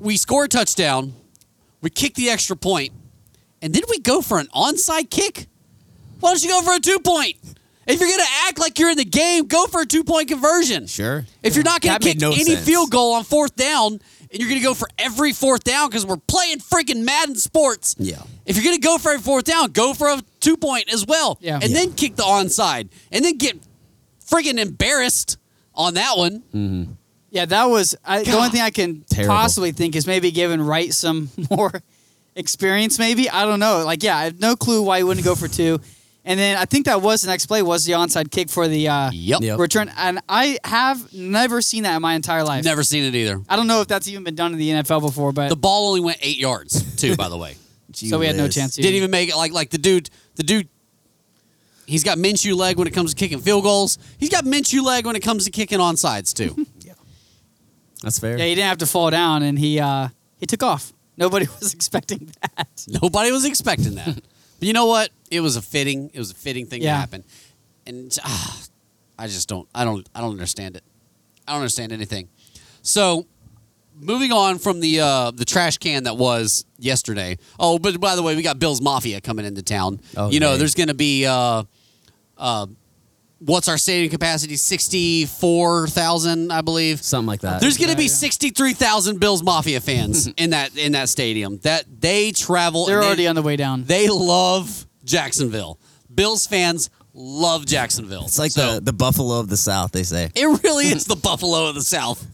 [0.00, 1.14] we score a touchdown,
[1.80, 2.92] we kick the extra point,
[3.62, 5.46] and then we go for an onside kick.
[6.20, 7.36] Why don't you go for a two point?
[7.86, 10.86] If you're gonna act like you're in the game, go for a two point conversion.
[10.86, 11.24] Sure.
[11.42, 12.64] If you're not gonna That kick no any sense.
[12.66, 13.92] field goal on fourth down,
[14.30, 17.94] and you're gonna go for every fourth down because we're playing freaking Madden sports.
[17.98, 18.22] Yeah.
[18.44, 21.38] If you're gonna go for every fourth down, go for a two point as well.
[21.40, 21.54] Yeah.
[21.62, 21.78] And Yeah.
[21.78, 23.56] then kick the onside, and then get
[24.30, 25.38] freaking embarrassed
[25.74, 26.96] on that one.
[27.30, 29.34] Yeah, that was I, the only thing I can Terrible.
[29.34, 31.72] possibly think is maybe giving Wright some more
[32.34, 32.98] experience.
[32.98, 33.84] Maybe I don't know.
[33.84, 35.78] Like, yeah, I have no clue why he wouldn't go for two.
[36.24, 38.88] And then I think that was the next play was the onside kick for the
[38.88, 39.40] uh, Yep.
[39.40, 39.58] Yep.
[39.58, 39.90] return.
[39.96, 42.64] And I have never seen that in my entire life.
[42.64, 43.40] Never seen it either.
[43.48, 45.88] I don't know if that's even been done in the NFL before, but The ball
[45.88, 47.16] only went eight yards too.
[47.16, 47.56] By the way.
[47.94, 48.54] so we had no whiz.
[48.54, 48.74] chance.
[48.76, 50.68] to Didn't even make it like like the dude the dude
[51.88, 53.98] he's got Minshew leg when it comes to kicking field goals.
[54.18, 56.54] He's got Minshew leg when it comes to kicking on sides too.
[56.80, 56.94] Yeah.
[58.02, 58.38] That's fair.
[58.38, 60.92] Yeah, he didn't have to fall down, and he uh, he took off.
[61.16, 62.86] Nobody was expecting that.
[63.02, 64.14] Nobody was expecting that.
[64.14, 65.10] but you know what?
[65.30, 67.24] It was a fitting it was a fitting thing to happen.
[67.86, 68.62] And ah,
[69.18, 70.84] I just don't I don't I don't understand it.
[71.46, 72.28] I don't understand anything.
[72.82, 73.26] So
[74.00, 77.38] moving on from the uh, the trash can that was yesterday.
[77.58, 80.00] Oh, but by the way, we got Bill's Mafia coming into town.
[80.16, 80.58] Oh, you know, great.
[80.58, 81.64] there's going to be uh,
[82.38, 82.66] uh,
[83.40, 84.56] what's our stadium capacity?
[84.56, 87.02] Sixty four thousand, I believe.
[87.02, 87.60] Something like that.
[87.60, 88.14] There's going to be Yeah, yeah.
[88.16, 91.58] sixty three thousand Bills Mafia fans in that in that stadium.
[91.58, 92.86] That they travel.
[92.86, 93.84] They're and they- already on the way down.
[93.84, 95.78] They love Jacksonville.
[96.14, 98.24] Bills fans love Jacksonville.
[98.24, 99.92] it's like So- the the buffalo of the south.
[99.92, 100.30] They say.
[100.34, 102.26] it really is the Buffalo of the South.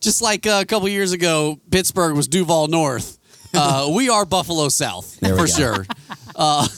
[0.00, 3.18] Just like uh, a couple years ago, Pittsburgh was Duval North.
[3.54, 5.52] Uh, we are Buffalo South There for go.
[5.52, 5.86] sure.
[6.34, 6.68] Uh,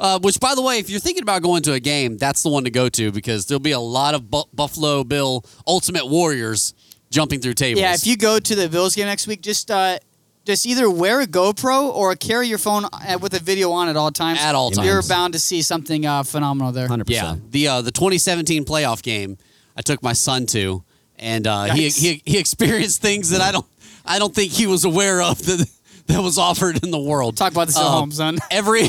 [0.00, 2.48] uh, which, by the way, if you're thinking about going to a game, that's the
[2.48, 6.74] one to go to because there'll be a lot of Bu- Buffalo Bill Ultimate Warriors
[7.10, 7.80] jumping through tables.
[7.82, 9.98] Yeah, if you go to the Bills game next week, just uh,
[10.46, 13.96] just either wear a GoPro or carry your phone uh, with a video on at
[13.96, 14.40] all times.
[14.40, 16.88] At all times, You're bound to see something uh, phenomenal there.
[16.88, 17.52] Hundred Yeah, percent.
[17.52, 19.36] the uh, the 2017 playoff game,
[19.76, 20.82] I took my son to,
[21.18, 22.00] and uh, he, Yikes.
[22.00, 23.66] he he experienced things that I don't
[24.06, 25.68] I don't think he was aware of that
[26.06, 27.36] that was offered in the world.
[27.36, 28.38] Talk about this at Uh, home, son.
[28.50, 28.88] Every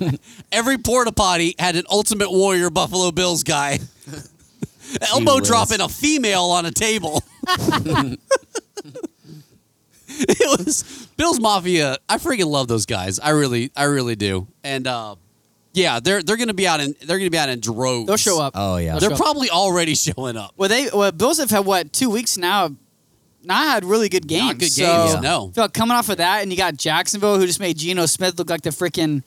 [0.52, 3.78] every porta potty had an Ultimate Warrior Buffalo Bills guy.
[5.10, 5.48] Elbow whiz.
[5.48, 7.22] dropping a female on a table.
[10.08, 11.96] it was Bills Mafia.
[12.08, 13.18] I freaking love those guys.
[13.18, 14.48] I really, I really do.
[14.62, 15.16] And uh,
[15.72, 18.06] yeah, they're they're gonna be out in they're gonna be out in droves.
[18.06, 18.52] They'll show up.
[18.56, 18.92] Oh, yeah.
[18.92, 19.20] They'll They're show up.
[19.20, 20.52] probably already showing up.
[20.56, 22.70] Well, they well Bills have had what two weeks now.
[23.44, 24.46] Not had really good games.
[24.46, 25.50] Not good so, games, no.
[25.54, 28.38] Feel like coming off of that, and you got Jacksonville, who just made Geno Smith
[28.38, 29.22] look like the freaking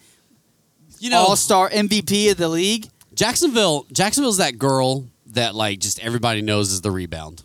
[1.00, 2.88] You know, All Star MVP of the league.
[3.14, 3.86] Jacksonville.
[3.92, 7.44] Jacksonville's that girl that like just everybody knows is the rebound.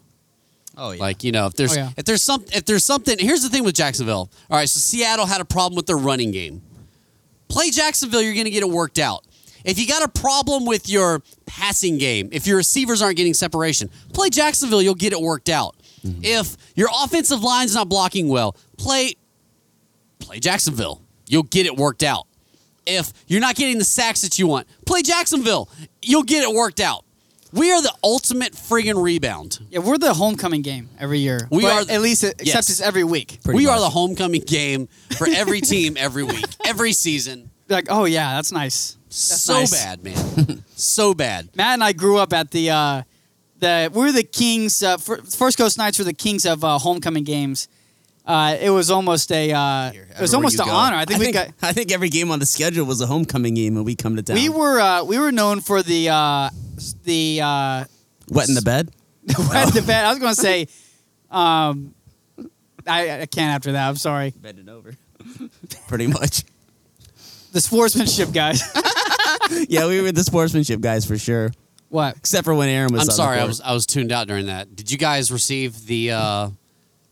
[0.77, 1.01] Oh yeah.
[1.01, 1.91] Like you know, if there's Oh, yeah.
[1.97, 3.19] if there's some if there's something.
[3.19, 4.31] Here's the thing with Jacksonville.
[4.51, 6.63] All right, so Seattle had a problem with their running game.
[7.49, 9.25] Play Jacksonville, you're going to get it worked out.
[9.65, 13.91] If you got a problem with your passing game, if your receivers aren't getting separation,
[14.13, 15.75] play Jacksonville, you'll get it worked out.
[16.05, 19.15] If your offensive line's not blocking well, play
[20.19, 21.03] play Jacksonville.
[21.29, 22.27] You'll get it worked out.
[22.87, 25.69] If you're not getting the sacks that you want, play Jacksonville.
[26.03, 27.05] You'll get it worked out.
[27.53, 29.59] We are the ultimate friggin' rebound.
[29.71, 31.49] Yeah, we're the homecoming game every year.
[31.51, 32.71] We But are- at least except yes.
[32.71, 33.41] it's every week.
[33.45, 37.51] Pretty we are the homecoming game for every team every week, every season.
[37.69, 38.97] Like, oh yeah, that's nice.
[39.09, 39.71] That's so nice.
[39.73, 40.65] bad, man.
[40.77, 41.49] so bad.
[41.57, 43.03] Matt and I grew up at the uh,
[43.61, 44.83] the we're the kings.
[44.83, 47.69] Uh, fir- First Coast Knights were the kings of uh, homecoming games.
[48.27, 50.73] Uh, it was almost a uh, it was almost an go.
[50.73, 50.97] honor.
[50.97, 53.77] I think we got I think every game on the schedule was a homecoming game,
[53.77, 54.37] and we come to town.
[54.37, 56.51] we were uh, we were known for the uh,
[57.05, 57.85] the uh,
[58.29, 58.91] wet in the bed.
[59.51, 60.05] wet in the bed.
[60.05, 60.69] I was going to say,
[61.31, 61.95] um,
[62.87, 63.89] I, I can't after that.
[63.89, 64.33] I'm sorry.
[64.37, 64.95] Bending over.
[65.89, 66.45] Pretty much.
[67.53, 68.63] The sportsmanship guys.
[69.69, 71.51] Yeah, we were the sportsmanship guys for sure.
[71.91, 72.17] What?
[72.17, 73.01] Except for when Aaron was.
[73.01, 74.75] I'm on the sorry, I was I was tuned out during that.
[74.75, 76.49] Did you guys receive the uh,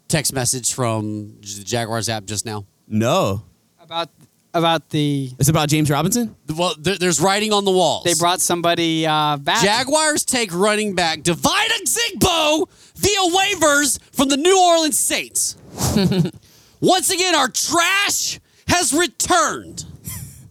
[0.09, 2.65] text message from the Jaguars app just now?
[2.87, 3.43] No,
[3.81, 4.09] About
[4.55, 6.35] about the it's about James Robinson.
[6.57, 8.05] Well, there, there's writing on the walls.
[8.05, 9.63] they brought somebody uh, back.
[9.63, 15.57] Jaguars take running back Devine Ozigbo via waivers from the New Orleans Saints.
[16.81, 18.39] Once again, our trash
[18.69, 19.85] has returned.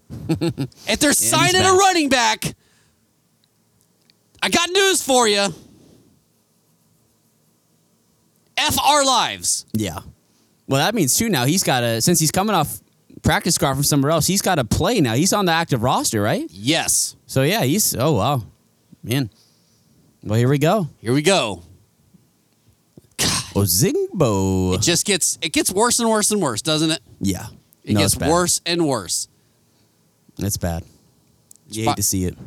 [0.30, 1.78] if they're signing a back.
[1.80, 2.56] running back,
[4.48, 5.46] I got news for you.
[8.56, 9.66] F our lives.
[9.74, 10.00] Yeah.
[10.68, 11.28] Well, that means too.
[11.28, 12.80] Now he's got to since he's coming off
[13.24, 14.26] practice scar from somewhere else.
[14.26, 15.16] He's got to play now.
[15.16, 16.48] He's on the active roster, right?
[16.50, 17.18] Yes.
[17.26, 17.94] So yeah, he's.
[17.94, 18.44] Oh wow,
[19.04, 19.30] man.
[20.24, 20.88] Well, here we go.
[21.00, 21.64] Here we go.
[23.54, 24.76] Oh, Zingbo.
[24.76, 27.02] It just gets it gets worse and worse and worse, doesn't it?
[27.20, 27.48] yeah.
[27.84, 29.28] It no, gets worse and worse.
[30.40, 30.84] It's bad.
[31.70, 32.38] You hate to see it.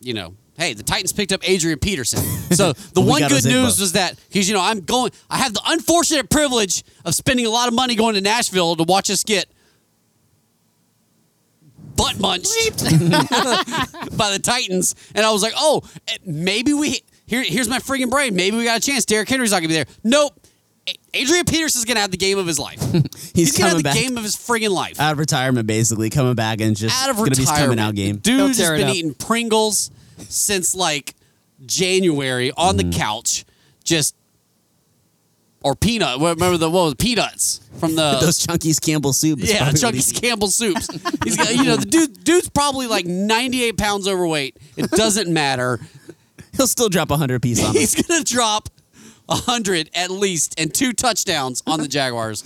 [0.00, 2.22] you know, hey, the Titans picked up Adrian Peterson.
[2.48, 3.50] So the one good Zigbo.
[3.50, 7.44] news was that because you know I'm going, I have the unfortunate privilege of spending
[7.44, 9.46] a lot of money going to Nashville to watch us get
[11.94, 12.48] butt munched
[14.16, 17.42] by the Titans, and I was like, oh, eh, maybe we here.
[17.42, 18.34] Here's my friggin' brain.
[18.34, 19.04] Maybe we got a chance.
[19.04, 19.86] Derrick Henry's not gonna be there.
[20.02, 20.40] Nope.
[20.88, 22.80] A- Adrian Peterson's gonna have the game of his life.
[23.34, 24.98] He's, gonna have the back game of his friggin' life.
[24.98, 27.78] out of retirement, basically coming back and just out of gonna be his retirement.
[27.78, 28.16] coming out game.
[28.16, 28.94] Dude He'll has been up.
[28.94, 29.90] eating Pringles
[30.28, 31.14] since like
[31.66, 32.90] January on Mm-hmm.
[32.90, 33.44] the couch,
[33.84, 34.14] just
[35.62, 36.18] or peanut.
[36.20, 36.98] Remember the what was it?
[36.98, 39.40] peanuts from the Those Chunky's Campbell soup.
[39.42, 40.88] is yeah probably what Chunky's he's- Campbell soups.
[41.24, 44.56] He's got you know the dude dude's probably like ninety eight pounds overweight.
[44.76, 45.80] It doesn't matter.
[46.56, 47.72] He'll still drop a hundred piece on.
[47.74, 48.68] He's gonna drop
[49.28, 52.44] hundred at least and two touchdowns on the Jaguars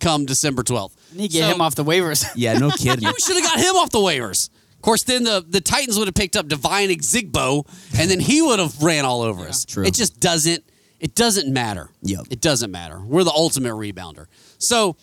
[0.00, 0.96] come December twelfth.
[1.14, 2.26] Need to get him off the waivers.
[2.34, 3.06] yeah, no kidding.
[3.06, 4.48] We should have got him off the waivers.
[4.84, 7.66] Of course, then the, the Titans would have picked up Devine Ozigbo,
[7.98, 9.64] and then he would have ran all over us.
[9.64, 9.82] True.
[9.82, 10.62] It just doesn't.
[11.00, 11.88] It doesn't matter.
[12.02, 12.26] Yep.
[12.28, 13.00] It doesn't matter.
[13.00, 14.26] We're the ultimate rebounder.
[14.58, 14.96] So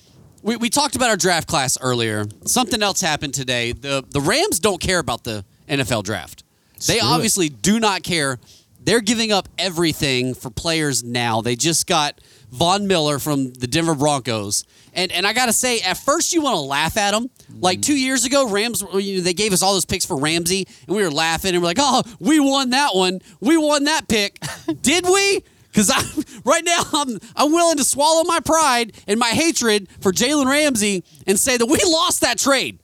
[0.44, 2.26] we, we talked about our draft class earlier.
[2.46, 3.72] Something else happened today.
[3.72, 6.44] The the Rams don't care about the NFL draft.
[6.86, 7.12] They Screw it.
[7.12, 8.38] obviously do not care.
[8.84, 11.42] They're giving up everything for players now.
[11.42, 14.64] They just got Von Miller from the Denver Broncos.
[14.94, 17.30] And and I got to say, at first you want to laugh at them.
[17.60, 20.68] Like two years ago, Rams, you know, they gave us all those picks for Ramsey,
[20.88, 23.20] and we were laughing, and we're like, oh, we won that one.
[23.40, 24.40] We won that pick.
[24.82, 25.44] Did we?
[25.68, 26.02] Because I
[26.46, 31.04] right now I'm I'm willing to swallow my pride and my hatred for Jalen Ramsey
[31.26, 32.80] and say that we lost that trade.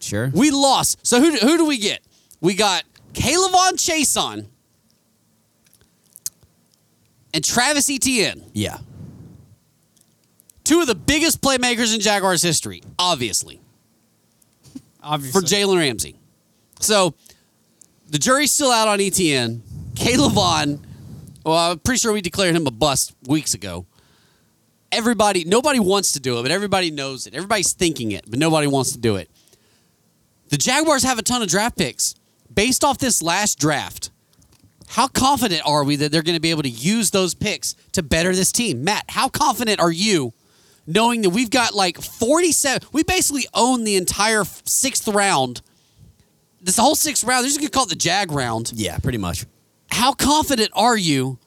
[0.00, 0.30] Sure.
[0.32, 1.04] We lost.
[1.06, 2.00] So who do, who do we get?
[2.40, 4.46] We got K'Lavon Chaisson
[7.34, 8.78] and Travis Etienne, Yeah.
[10.68, 13.58] Two of the biggest playmakers in Jaguars history, obviously,
[15.02, 15.40] Obviously.
[15.40, 16.14] for Jalen Ramsey.
[16.78, 17.14] So
[18.10, 19.62] the jury's still out on Etienne.
[19.96, 20.86] Caleb Vaughn,
[21.42, 23.86] well, I'm pretty sure we declared him a bust weeks ago.
[24.92, 27.34] Everybody, nobody wants to do it, but everybody knows it.
[27.34, 29.30] Everybody's thinking it, but nobody wants to do it.
[30.50, 32.14] The Jaguars have a ton of draft picks
[32.52, 34.10] based off this last draft.
[34.88, 38.02] How confident are we that they're going to be able to use those picks to
[38.02, 38.84] better this team?
[38.84, 40.34] Matt, how confident are you
[40.88, 42.88] knowing that we've got like 47.
[42.92, 45.60] We basically own the entire sixth round.
[46.60, 47.44] This whole sixth round.
[47.44, 48.72] They're just gonna call it the Jag round.
[48.74, 49.46] Yeah, pretty much.
[49.90, 51.38] How confident are you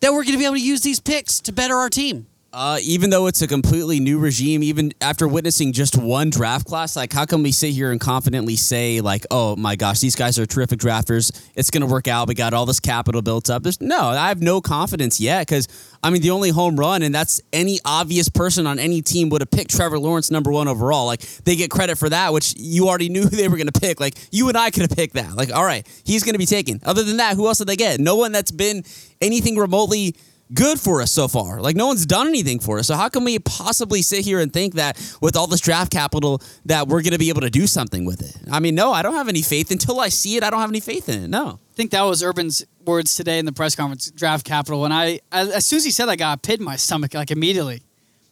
[0.00, 2.26] that we're gonna be able to use these picks to better our team?
[2.56, 6.96] Uh, even though it's a completely new regime, even after witnessing just one draft class,
[6.96, 10.38] like how can we sit here and confidently say, like, oh my gosh, these guys
[10.38, 11.38] are terrific drafters.
[11.54, 12.28] It's going to work out.
[12.28, 13.62] We got all this capital built up.
[13.62, 15.68] There's no, I have no confidence yet because
[16.02, 19.42] I mean, the only home run, and that's any obvious person on any team would
[19.42, 21.04] have picked Trevor Lawrence number one overall.
[21.04, 23.80] Like they get credit for that, which you already knew who they were going to
[23.80, 24.00] pick.
[24.00, 25.36] Like you and I could have picked that.
[25.36, 26.80] Like, all right, he's going to be taken.
[26.86, 28.00] Other than that, who else did they get?
[28.00, 28.82] No one that's been
[29.20, 30.16] anything remotely
[30.54, 31.60] good for us so far.
[31.60, 32.86] Like no one's done anything for us.
[32.86, 36.40] So how can we possibly sit here and think that with all this draft capital
[36.66, 38.36] that we're going to be able to do something with it?
[38.50, 40.44] I mean, no, I don't have any faith until I see it.
[40.44, 41.28] I don't have any faith in it.
[41.28, 41.58] No.
[41.72, 44.84] I think that was Urban's words today in the press conference, draft capital.
[44.84, 46.76] And I, I as soon as he said, that, I got a pit in my
[46.76, 47.82] stomach, like immediately.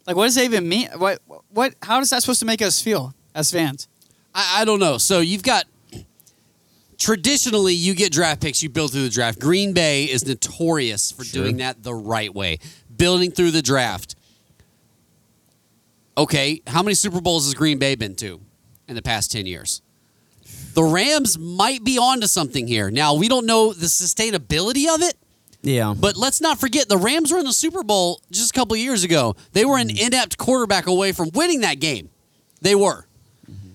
[0.07, 0.89] Like, what does that even mean?
[0.97, 3.89] What, what, how is that supposed to make us feel as fans?
[4.35, 4.99] I, I don't know.
[4.99, 5.65] So you've got
[7.05, 9.39] traditionally you get draft picks you build through the draft.
[9.39, 12.59] Green Bay is notorious for doing that the right way,
[12.97, 14.17] building through the draft.
[16.17, 18.41] Okay, how many Super Bowls has Green Bay been to
[18.89, 19.83] in the past 10 years?
[20.73, 22.91] The Rams might be onto something here.
[22.91, 25.15] Now, we don't know the sustainability of it,
[25.63, 25.93] Yeah.
[25.95, 28.81] but let's not forget the Rams were in the Super Bowl just a couple of
[28.81, 29.37] years ago.
[29.53, 30.07] They were an mm-hmm.
[30.07, 32.09] inept quarterback away from winning that game.
[32.63, 33.07] They were.
[33.51, 33.73] Mm-hmm.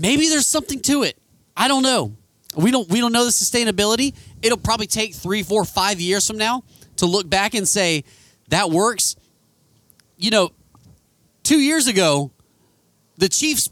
[0.00, 1.16] Maybe there's something to it.
[1.58, 2.16] I don't know.
[2.56, 4.14] We don't we don't know the sustainability.
[4.40, 6.62] It'll probably take three, four, five years from now
[6.96, 8.04] to look back and say
[8.48, 9.16] that works.
[10.16, 10.50] You know,
[11.42, 12.30] two years ago,
[13.18, 13.70] the Chiefs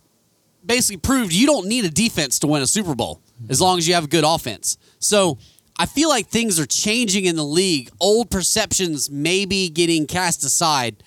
[0.65, 3.87] basically proved you don't need a defense to win a Super Bowl as long as
[3.87, 4.79] you have a good offense.
[4.99, 5.39] So
[5.79, 7.91] I feel like things are changing in the league.
[8.01, 11.03] Old perceptions maybe getting cast aside.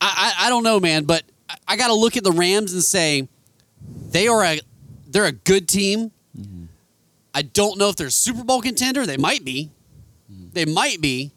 [0.00, 2.72] I, I, I don't know, man, but I, I got to look at the Rams
[2.72, 3.28] and say
[4.10, 4.60] they are a
[5.16, 6.12] they're a good team.
[7.34, 9.06] I don't know if they're a Super Bowl contender.
[9.06, 9.70] They might be.
[10.52, 11.32] They might be.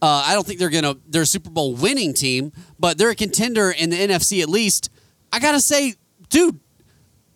[0.00, 0.96] Uh, I don't think they're gonna.
[1.06, 4.88] They're a Super Bowl winning team, but they're a contender in the NFC at least.
[5.30, 5.96] I gotta say,
[6.30, 6.58] dude,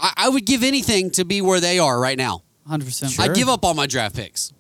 [0.00, 2.42] I, I would give anything to be where they are right now.
[2.70, 3.14] 100%.
[3.14, 3.24] Sure.
[3.26, 4.54] I give up on my draft picks.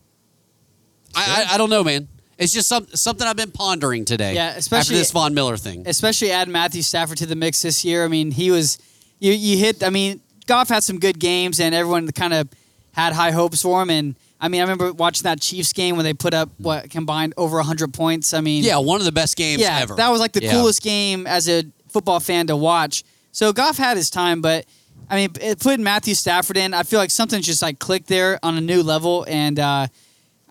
[1.14, 2.08] I, I I don't know, man.
[2.36, 4.34] It's just some, something I've been pondering today.
[4.34, 5.84] Yeah, after especially- this Von Miller thing.
[5.86, 8.04] especially add Matthew Stafford to the mix this year.
[8.04, 8.76] I mean, he was
[9.18, 9.82] you you hit.
[9.82, 12.48] I mean, Goff had some good games, and everyone kind of
[12.92, 13.90] had high hopes for him.
[13.90, 17.34] And I mean, I remember watching that Chiefs game when they put up what combined
[17.36, 18.34] over hundred points.
[18.34, 19.94] I mean, Yeah, one of the best games yeah, ever.
[19.94, 20.52] that was like the Yeah.
[20.52, 23.04] coolest game as a football fan to watch.
[23.32, 24.66] So Goff had his time, but
[25.08, 28.38] I mean, it- putting Matthew Stafford in, I feel like something just like clicked there
[28.42, 29.24] on a new level.
[29.28, 29.86] And uh,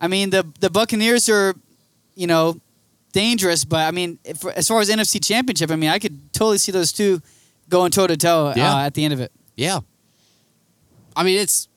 [0.00, 1.54] I mean, the the Buccaneers are,
[2.14, 2.60] you know,
[3.12, 6.58] dangerous, but I mean, if, as far as NFC Championship, I mean, I could totally
[6.58, 7.20] see those two
[7.68, 9.30] going toe to toe at the end of it.
[9.56, 9.80] Yeah.
[11.14, 11.68] I mean, it's.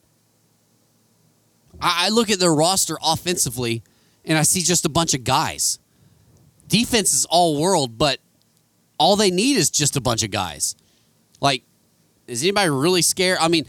[1.80, 3.82] I I look at their roster offensively,
[4.24, 5.78] and I see just a bunch of guys.
[6.68, 8.18] Defense is all world, but
[8.98, 10.74] all they need is just a bunch of guys.
[11.40, 11.62] Like,
[12.26, 13.38] is anybody really scared?
[13.40, 13.66] I mean,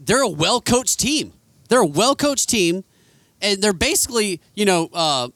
[0.00, 1.32] they're a well coached team.
[1.68, 2.84] They're a well coached team,
[3.40, 5.28] and they're basically, you know, uh,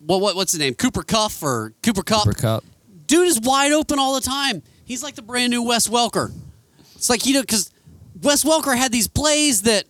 [0.00, 0.74] what, what what's the name?
[0.74, 2.24] Cooper Cuff or Cooper Kupp?
[2.24, 2.64] Cooper Kupp.
[3.06, 4.62] dude is wide open all the time.
[4.86, 6.32] He's like the brand new Wes Welker.
[6.94, 7.70] It's like you know because
[8.22, 9.84] Wes Welker had these plays that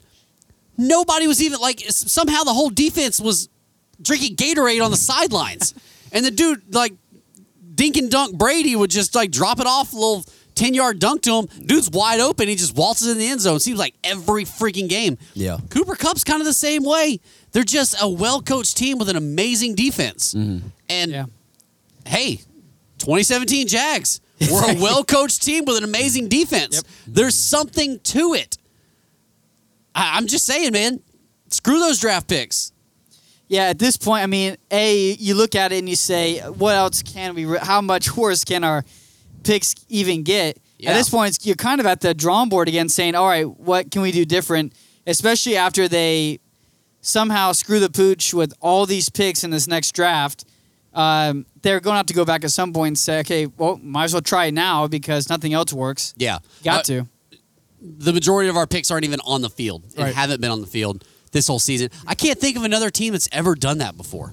[0.76, 1.80] nobody was even like.
[1.88, 3.48] Somehow the whole defense was
[4.02, 5.74] drinking Gatorade on the sidelines,
[6.12, 6.94] and the dude like
[7.74, 10.24] dink and dunk Brady would just like drop it off a little.
[10.54, 11.46] 10 yard dunk to him.
[11.66, 12.48] Dude's wide open.
[12.48, 13.60] He just waltzes in the end zone.
[13.60, 15.18] Seems like every freaking game.
[15.34, 15.58] Yeah.
[15.68, 17.20] Cooper Kupp's kind of the same way.
[17.52, 20.32] They're just a well coached team with an amazing defense.
[20.32, 20.66] Mm-hmm.
[20.88, 21.26] And Yeah.
[22.06, 22.36] hey,
[23.00, 24.22] 2017 Jags.
[24.50, 26.82] We're a well coached team with an amazing defense.
[27.06, 28.58] There's something to it.
[29.94, 31.00] I, I'm just saying, man.
[31.48, 32.72] Screw those draft picks.
[33.48, 36.74] Yeah, at this point, I mean, a you look at it and you say, what
[36.74, 37.44] else can we?
[37.46, 38.84] re- How much worse can our
[39.44, 40.58] picks even get?
[40.78, 40.90] Yeah.
[40.90, 43.48] At this point, it's- you're kind of at the drawing board again, saying, all right,
[43.48, 44.72] what can we do different?
[45.06, 46.40] Especially after they
[47.00, 50.44] somehow screw the pooch with all these picks in this next draft.
[50.92, 53.78] Um, they're going to have to go back at some point and say, okay, well,
[53.82, 56.14] might as well try it now because nothing else works.
[56.16, 56.38] Yeah.
[56.62, 57.08] Got Uh, to.
[57.82, 60.14] The majority of our picks aren't even on the field and Right.
[60.14, 61.90] haven't been on the field this whole season.
[62.06, 64.32] I can't think of another team that's ever done that before.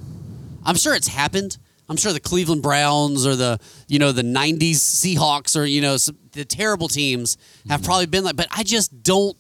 [0.64, 1.58] I'm sure it's happened.
[1.90, 3.60] I'm sure the Cleveland Browns or the
[3.90, 7.36] you know the '90s Seahawks or you know some, the terrible teams
[7.68, 9.36] have probably been like, but I just don't.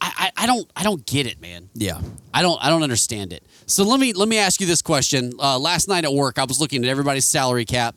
[0.00, 1.68] I, I, I don't I don't get it, man.
[1.74, 2.00] Yeah.
[2.32, 3.42] I don't I don't understand it.
[3.68, 5.34] So let me let me ask you this question.
[5.38, 7.94] Uh, last night at work, I was looking at everybody's salary cap,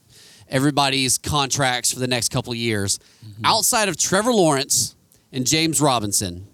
[0.49, 2.99] everybody's contracts for the next couple of years.
[3.45, 4.97] Outside of Trevor Lawrence
[5.32, 6.45] and James Robinson,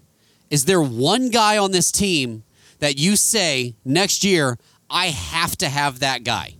[0.50, 2.44] is there one guy on this team
[2.78, 4.56] that you say next year
[4.88, 6.54] I have to have that guy?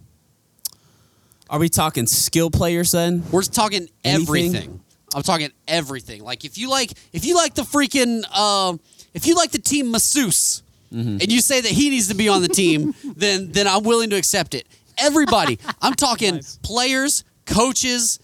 [1.49, 3.23] Are we talking skill players then?
[3.31, 4.23] We're talking Anything?
[4.23, 4.81] everything.
[5.15, 6.25] I'm talking everything.
[6.25, 8.77] Like if you like if you like the freaking uh,
[9.15, 11.19] if you like the team masseuse Mm-hmm.
[11.21, 14.11] and you say that he needs to be on the team, then then I'm willing
[14.11, 14.67] to accept it.
[14.97, 15.59] Everybody.
[15.83, 16.57] I'm talking Nice.
[16.63, 18.19] players, coaches,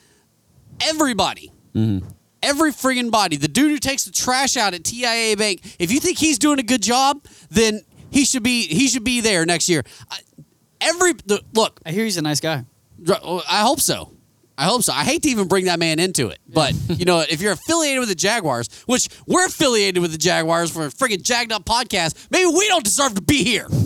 [0.81, 1.53] everybody.
[1.75, 2.09] Mm-hmm.
[2.43, 3.37] Every friggin' body.
[3.37, 5.61] The dude who takes the trash out at TIAA Bank.
[5.79, 9.21] If you think he's doing a good job, then he should be he should be
[9.21, 9.83] there next year.
[10.11, 10.19] I,
[10.81, 12.65] every the, look, I hear he's a nice guy.
[13.11, 14.14] I hope so.
[14.57, 14.93] I hope so.
[14.93, 17.99] I hate to even bring that man into it, but you know, if you're affiliated
[18.01, 22.29] with the Jaguars, which we're affiliated with the Jaguars for a friggin' jagged up podcast,
[22.31, 23.67] maybe we don't deserve to be here.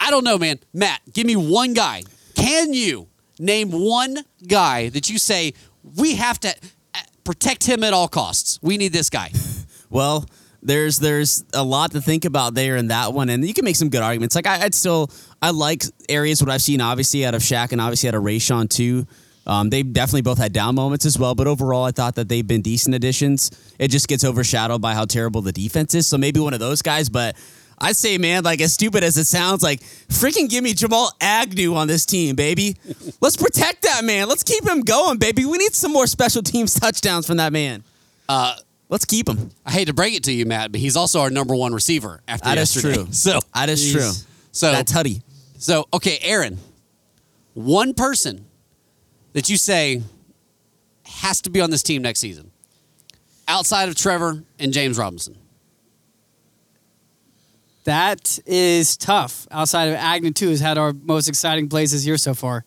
[0.00, 0.58] I don't know, man.
[0.74, 2.02] Matt, give me one guy.
[2.34, 3.08] Can you
[3.38, 5.54] name one guy that you say
[5.96, 6.50] we have to
[6.94, 8.58] uh, protect him at all costs?
[8.62, 9.30] We need this guy.
[9.88, 10.26] Well,
[10.66, 13.76] there's there's a lot to think about there in that one, and you can make
[13.76, 14.34] some good arguments.
[14.34, 15.10] Like I, I'd still
[15.40, 18.68] I like areas what I've seen obviously out of Shaq and obviously out of Rayshawn
[18.68, 19.06] too.
[19.46, 22.46] Um, they definitely both had down moments as well, but overall, I thought that they've
[22.46, 23.52] been decent additions.
[23.78, 26.08] It just gets overshadowed by how terrible the defense is.
[26.08, 27.36] So maybe one of those guys, but
[27.78, 31.76] I'd say, man, like as stupid as it sounds, like freaking give me Jamal Agnew
[31.76, 32.76] on this team, baby.
[33.20, 34.28] Let's protect that man.
[34.28, 35.44] Let's keep him going, baby.
[35.44, 37.84] We need some more special teams touchdowns from that man.
[38.28, 38.56] Uh,
[38.88, 39.50] Let's keep him.
[39.64, 42.20] I hate to break it to you, Matt, but he's also our number one receiver
[42.28, 43.02] after That is yesterday.
[43.02, 43.32] That is true.
[43.32, 44.10] So That is true.
[44.52, 45.22] So That's Huddy.
[45.58, 46.58] So, okay, Aaron,
[47.54, 48.44] one person
[49.32, 50.02] that you say
[51.04, 52.50] has to be on this team next season
[53.48, 55.36] outside of Trevor and James Robinson.
[57.84, 59.46] That is tough.
[59.50, 62.64] Outside of Agnew, too, has had our most exciting plays this year so far.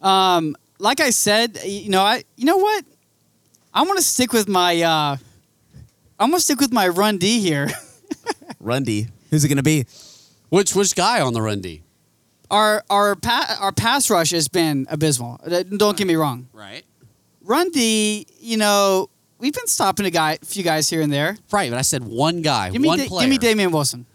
[0.00, 2.84] Um, like I said, you know, I you know what?
[3.74, 5.16] I'm gonna stick with my uh,
[6.18, 7.68] I'm gonna stick with my run D here.
[8.60, 9.08] Rundy.
[9.30, 9.84] Who's it going to be?
[10.50, 11.82] Which which guy on the run D?
[12.48, 15.40] our our pa- our pass rush has been abysmal.
[15.44, 16.48] Uh, Don't get me wrong.
[16.52, 16.84] Right.
[17.42, 21.36] Run D, you know, we've been stopping a guy, a few guys here and there.
[21.50, 23.22] Right, but I said one guy, Give me, one Da- player.
[23.26, 24.06] give me Damien Wilson.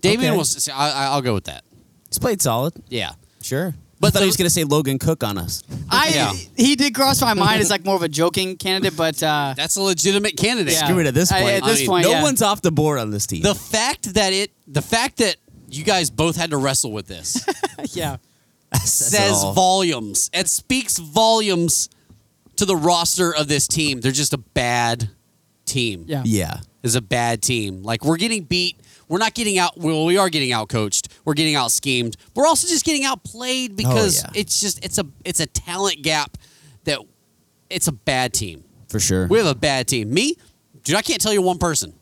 [0.00, 0.38] Damien Okay.
[0.38, 0.68] was.
[0.68, 1.64] I, I- I'll go with that.
[2.08, 2.74] He's played solid.
[2.88, 3.12] Yeah.
[3.42, 3.74] Sure.
[4.00, 5.62] But But I thought he was going to say Logan Cooke on us.
[5.90, 6.32] I Yeah.
[6.56, 9.76] he did cross my mind as like more of a joking candidate, but uh, That's
[9.76, 10.72] a legitimate candidate.
[10.72, 10.86] Yeah.
[10.86, 11.52] Screw it at this I- point.
[11.56, 12.22] at this I mean, point, no yeah.
[12.22, 13.42] one's off the board on this team.
[13.42, 15.36] The fact that it, the fact that
[15.68, 17.44] you guys both had to wrestle with this
[17.94, 18.16] yeah,
[18.84, 20.30] says volumes.
[20.32, 21.88] It speaks volumes
[22.56, 24.00] to the roster of this team.
[24.00, 25.10] They're just a bad
[25.66, 26.04] team.
[26.08, 26.60] yeah, Yeah.
[26.82, 27.82] is a bad team.
[27.82, 28.76] Like we're getting beat.
[29.08, 29.76] We're not getting out.
[29.76, 31.08] Well, we are getting out coached.
[31.24, 32.16] We're getting out schemed.
[32.34, 34.30] We're also just getting outplayed oh, because yeah.
[34.34, 36.36] it's just it's a it's a talent gap
[36.84, 36.98] that
[37.68, 38.64] it's a bad team.
[38.88, 39.26] For sure.
[39.28, 40.12] We have a bad team.
[40.12, 40.36] Me,
[40.82, 41.94] dude, I can't tell you one person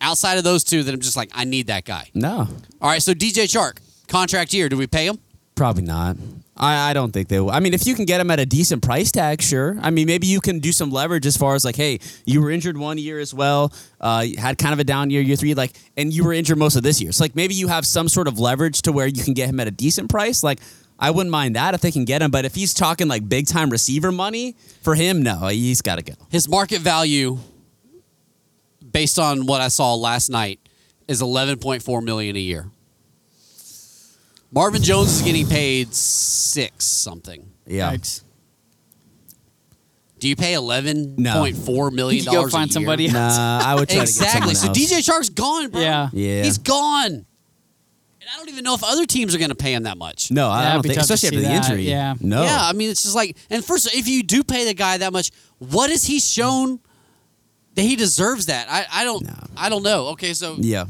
[0.00, 2.10] outside of those two that I'm just like I need that guy.
[2.14, 2.48] no.
[2.80, 4.68] All right, so DJ Chark contract year.
[4.68, 5.18] Do we pay him?
[5.54, 6.16] Probably not.
[6.56, 7.50] I, I don't think they will.
[7.50, 9.76] I mean, if you can get him at a decent price tag, sure.
[9.82, 12.50] I mean, maybe you can do some leverage as far as like, hey, you were
[12.50, 15.76] injured one year as well, uh, had kind of a down year, year three, like,
[15.96, 17.12] and you were injured most of this year.
[17.12, 19.60] So like, maybe you have some sort of leverage to where you can get him
[19.60, 20.42] at a decent price.
[20.42, 20.60] Like,
[20.98, 22.30] I wouldn't mind that if they can get him.
[22.30, 26.02] But if he's talking like big time receiver money for him, no, he's got to
[26.02, 26.14] go.
[26.30, 27.38] His market value,
[28.92, 30.60] based on what I saw last night,
[31.06, 32.70] is 11.4 million a year.
[34.56, 37.46] Marvin Jones is getting paid six something.
[37.66, 37.92] Yeah.
[37.92, 38.22] Yikes.
[40.18, 42.50] Do you pay 11.4 million You could dollars?
[42.52, 42.72] go find a year?
[42.72, 43.12] somebody else.
[43.36, 44.52] Nah, I would try Exactly.
[44.52, 45.04] to So get someone else.
[45.04, 45.80] DJ Chark's gone, bro.
[45.82, 46.08] Yeah.
[46.14, 46.42] Yeah.
[46.44, 47.12] He's gone.
[47.12, 50.30] And I don't even know if other teams are going to pay him that much.
[50.30, 51.82] No, I Yeah, don't be think, tough to especially after see the that, injury.
[51.90, 52.14] yeah.
[52.20, 52.42] No.
[52.44, 55.12] Yeah, I mean, it's just like, and first, if you do pay the guy that
[55.12, 56.80] much, what has he shown
[57.74, 58.68] that he deserves that?
[58.70, 59.34] I, I don't, No.
[59.54, 60.06] I don't know.
[60.08, 60.86] Okay, so, Yeah.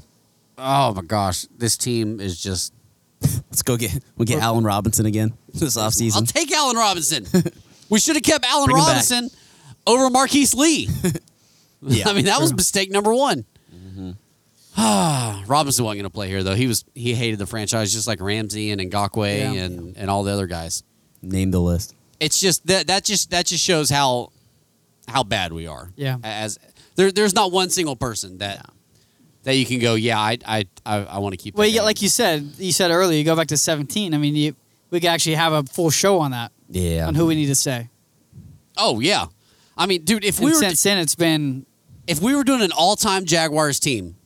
[0.56, 2.72] oh my gosh, this team is just.
[3.50, 6.16] Let's go get we'll get Allen Robinson again this offseason.
[6.16, 7.26] I'll take Allen Robinson.
[7.90, 8.88] we should have kept Allen Bring him back.
[8.88, 9.30] Robinson
[9.86, 10.88] over Marquise Lee.
[11.82, 13.44] Yeah, I mean, that was mistake number one.
[13.72, 14.10] Mm-hmm.
[14.78, 16.54] Ah, Robinson wasn't going to play here though.
[16.54, 19.52] He was he hated the franchise just like Ramsey and Ngakoue Yeah.
[19.62, 20.82] and and all the other guys.
[21.22, 21.94] Name the list.
[22.18, 24.32] It's just that that just that just shows how
[25.06, 25.90] how bad we are.
[25.96, 26.16] Yeah.
[26.24, 26.58] As
[26.96, 28.66] there there's not one single person that
[29.46, 31.54] that you can go, yeah, I I I, I want to keep.
[31.54, 34.12] Well, yeah, like you said, you said earlier, you go back to 17.
[34.12, 34.56] I mean, you,
[34.90, 37.06] we could actually have a full show on that, Yeah.
[37.06, 37.88] on who we need to say.
[38.76, 39.26] oh yeah,
[39.78, 41.64] I mean, dude, if And we were since then, it's been
[42.08, 44.16] if we were doing an all-time Jaguars team,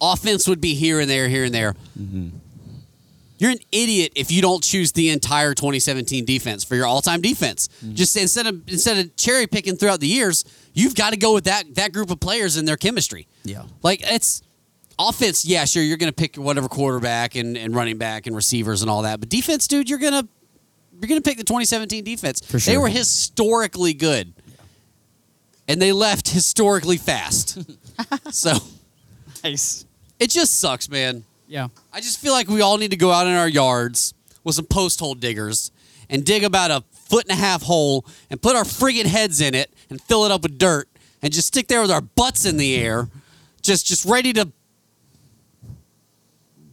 [0.00, 1.74] offense would be here and there, here and there.
[2.00, 2.28] Mm-hmm.
[3.40, 7.68] You're an idiot if you don't choose the entire 2017 defense for your all-time defense.
[7.82, 7.94] Mm-hmm.
[7.94, 11.44] Just instead of instead of cherry picking throughout the years, you've got to go with
[11.44, 13.26] that that group of players and their chemistry.
[13.44, 13.62] Yeah.
[13.82, 14.42] Like it's
[14.98, 18.90] offense, yeah, sure, you're gonna pick whatever quarterback and, and running back and receivers and
[18.90, 19.20] all that.
[19.20, 20.28] But defense, dude, you're gonna
[21.00, 22.42] you're gonna pick the 2017 defense.
[22.42, 24.34] For They were historically good.
[25.66, 27.58] And they left historically fast.
[28.34, 28.52] so
[29.42, 29.86] Nice.
[30.18, 31.24] it just sucks, man.
[31.50, 31.66] Yeah.
[31.92, 34.66] I just feel like we all need to go out in our yards with some
[34.66, 35.72] post hole diggers
[36.08, 39.52] and dig about a foot and a half hole and put our friggin' heads in
[39.56, 40.88] it and fill it up with dirt
[41.20, 43.08] and just stick there with our butts in the air,
[43.62, 44.52] just just ready to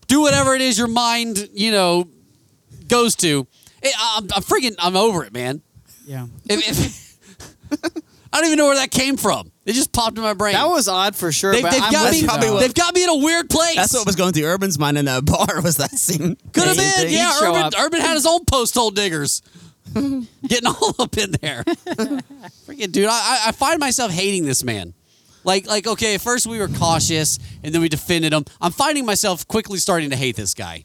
[0.05, 2.07] do whatever it is your mind, you know,
[2.87, 3.47] goes to.
[3.81, 5.63] It, I'm, I'm freaking, I'm over it, man.
[6.05, 6.27] Yeah.
[6.47, 7.17] If,
[7.71, 8.03] if,
[8.33, 9.51] I don't even know where that came from.
[9.65, 10.53] It just popped in my brain.
[10.53, 11.51] That was odd for sure.
[11.51, 12.19] They, but have got me.
[12.21, 12.53] you, probably though.
[12.55, 13.75] what- They've got me in a weird place.
[13.75, 16.37] That's what was going through Urban's mind in that bar was that scene.
[16.53, 17.33] Could have been, yeah.
[17.39, 17.71] He'd Urban.
[17.79, 19.41] Urban had his own post hole diggers,
[19.93, 21.63] getting all up in there.
[22.67, 24.93] Freaking dude, I, I- I find myself hating this man.
[25.43, 28.43] Like, like, okay, at first we were cautious, and then we defended him.
[28.59, 30.83] I'm finding myself quickly starting to hate this guy.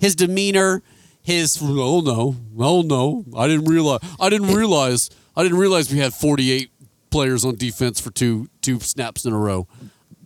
[0.00, 0.82] His demeanor,
[1.22, 5.98] his oh no, oh no, I didn't realize, I didn't realize, I didn't realize we
[5.98, 6.70] had 48
[7.10, 9.66] players on defense for two two snaps in a row.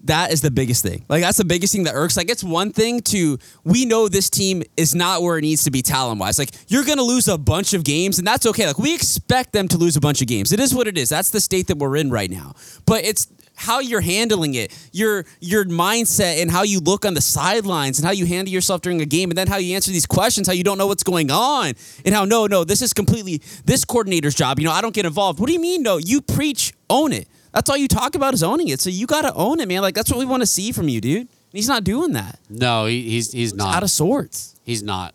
[0.04, 1.04] That is the biggest thing.
[1.08, 2.16] Like that's the biggest thing that irks.
[2.16, 5.70] Like it's one thing to we know this team is not where it needs to
[5.70, 6.38] be talent wise.
[6.38, 8.66] Like you're gonna lose a bunch of games, and that's okay.
[8.66, 10.52] Like we expect them to lose a bunch of games.
[10.52, 11.08] It is what it is.
[11.08, 12.54] That's the state that we're in right now.
[12.86, 17.20] But it's how you're handling it, your your mindset, and how you look on the
[17.20, 20.06] sidelines, and how you handle yourself during a game, and then how you answer these
[20.06, 21.72] questions, how you don't know what's going on,
[22.04, 24.58] and how no, no, this is completely this coordinator's job.
[24.58, 25.40] You know, I don't get involved.
[25.40, 25.82] What do you mean?
[25.82, 27.28] No, you preach, own it.
[27.54, 28.80] That's all you talk about is owning it.
[28.80, 29.80] So you got to own it, man.
[29.80, 31.20] Like that's what we want to see from you, dude.
[31.20, 32.40] And he's not doing that.
[32.50, 34.56] No, he, he's he's He's not out of sorts.
[34.64, 35.14] He's not.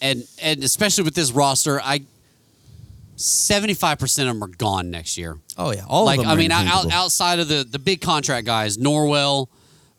[0.00, 2.02] And and especially with this roster, I
[3.14, 5.38] seventy five percent of them are gone next year.
[5.56, 6.32] Oh yeah, all like of them.
[6.32, 9.46] I mean, out, outside of the the big contract guys, Norwell,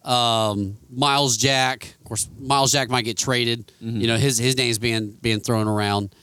[0.03, 1.95] um, Myles Jack.
[2.01, 3.71] Of course, Myles Jack might get traded.
[3.81, 4.01] Mm-hmm.
[4.01, 6.13] You know, his his name's being being thrown around.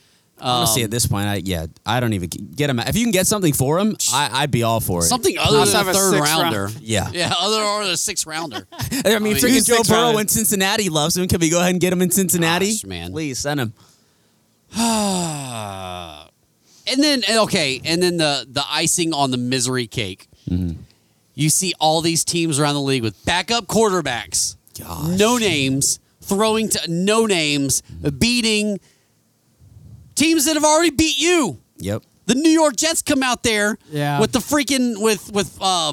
[0.40, 2.78] Honestly, Um, at this point, I yeah, I don't even get him.
[2.80, 5.04] If you can get something for him, I, I'd be all for it.
[5.04, 6.62] something other Let's than a have a third sixth rounder.
[6.64, 6.80] round.
[6.80, 7.10] Yeah.
[7.14, 8.66] yeah, other or the sixth rounder.
[8.72, 10.20] I mean, freaking Joe six Burrow rounded?
[10.22, 11.28] in Cincinnati loves him.
[11.28, 12.72] Can we go ahead and get him in Cincinnati?
[12.72, 13.12] Gosh, man.
[13.12, 13.74] please send him.
[14.76, 16.28] and
[16.98, 20.26] then okay, and then the the icing on the misery cake.
[21.34, 25.16] You see all these teams around the league with backup quarterbacks, Gosh.
[25.18, 27.82] no names, throwing to no names,
[28.18, 28.80] beating
[30.14, 31.60] teams that have already beat you.
[31.78, 32.02] Yep.
[32.26, 34.20] The New York Jets come out there Yeah.
[34.20, 35.92] with the freaking with with uh,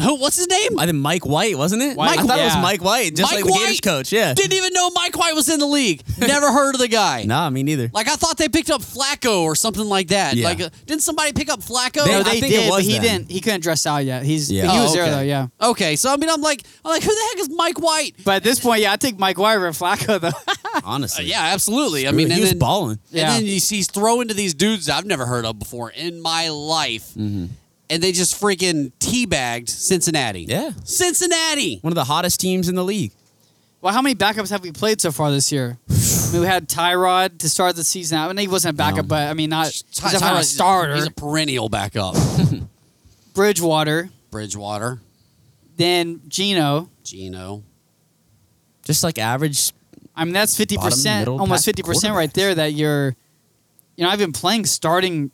[0.00, 0.78] who what's his name?
[0.78, 1.96] I think Mike White wasn't it?
[1.96, 2.62] White, I thought it was yeah.
[2.62, 3.60] Mike White, just Mike like the White?
[3.64, 4.12] Gators coach.
[4.12, 4.32] Yeah.
[4.32, 6.02] Didn't even know Mike White was in the league.
[6.18, 7.24] Never heard of the guy.
[7.24, 7.90] Nah, me neither.
[7.92, 10.36] Like I thought they picked up Flacco or something like that.
[10.36, 10.46] Yeah.
[10.46, 12.04] Like uh, didn't somebody pick up Flacco?
[12.04, 13.02] They- No, I they think it did, was but he them.
[13.02, 13.30] didn't.
[13.30, 14.22] He couldn't dress out yet.
[14.22, 14.66] He's Yeah.
[14.66, 15.10] but he Oh, was there okay.
[15.10, 15.20] though.
[15.22, 15.46] Yeah.
[15.60, 18.14] Okay, so I mean, I'm like, I'm like, who the heck is Mike White?
[18.24, 20.30] But at this point, yeah, I think Mike White over Flacco though.
[20.84, 22.06] Honestly, Uh, yeah, absolutely.
[22.08, 22.30] I mean, it.
[22.30, 22.90] and he was then, balling.
[22.92, 23.30] and Yeah.
[23.34, 27.14] then he's, he's throwing to these dudes I've never heard of before in my life,
[27.16, 27.48] and
[27.88, 30.42] they just freaking teabagged Cincinnati.
[30.48, 30.70] Yeah.
[30.84, 31.78] Cincinnati.
[31.82, 33.12] One of the hottest teams in the league.
[33.80, 35.78] well, how many backups have we played so far this year?
[35.90, 38.18] I mean, we had Tyrod to start the season.
[38.18, 39.08] I mean, he wasn't a backup, No.
[39.08, 40.94] but I mean, not he's Ty- definitely a starter.
[40.94, 42.14] He's a perennial backup.
[43.34, 45.00] Bridgewater, Bridgewater,
[45.76, 46.90] then Geno.
[47.04, 47.62] Geno.
[48.84, 49.72] Just like average.
[50.20, 52.54] I mean, that's fifty percent, almost fifty percent right there.
[52.54, 53.16] That you're,
[53.96, 55.30] you know, I've been playing starting.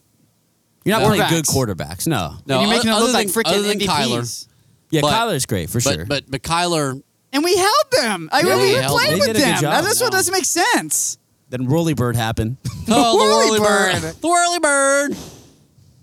[0.85, 1.09] You're not No.
[1.09, 1.75] playing good Quarterbacks.
[2.05, 2.07] quarterbacks.
[2.07, 2.37] No.
[2.47, 4.47] No, and you're making them other look like than- other freaking than Kyler.
[4.91, 6.05] Yeah, But- Kyler's great for But sure.
[6.07, 7.03] but but Kyler.
[7.33, 8.29] And we held them.
[8.33, 9.19] I Yeah, mean, we we played them.
[9.19, 9.61] With did a good them.
[9.63, 9.85] job.
[9.85, 10.19] That's what No.
[10.19, 11.19] doesn't make sense.
[11.51, 12.57] then Rolly Bird happened.
[12.89, 14.03] Oh, the Whirly whirly bird.
[14.03, 14.15] bird.
[14.21, 15.17] The whirly bird.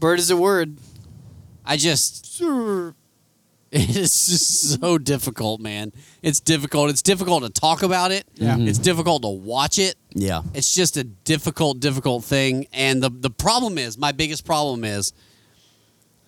[0.02, 0.76] Bird is a word.
[1.66, 2.42] I just
[3.76, 5.94] it's just so difficult, man.
[6.22, 6.92] It's difficult.
[6.92, 8.24] It's difficult to talk about it.
[8.36, 8.56] Yeah.
[8.60, 9.96] It's difficult to watch it.
[10.12, 10.44] yeah.
[10.54, 12.68] It's just a difficult, difficult thing.
[12.72, 15.12] And the the problem is, my biggest problem is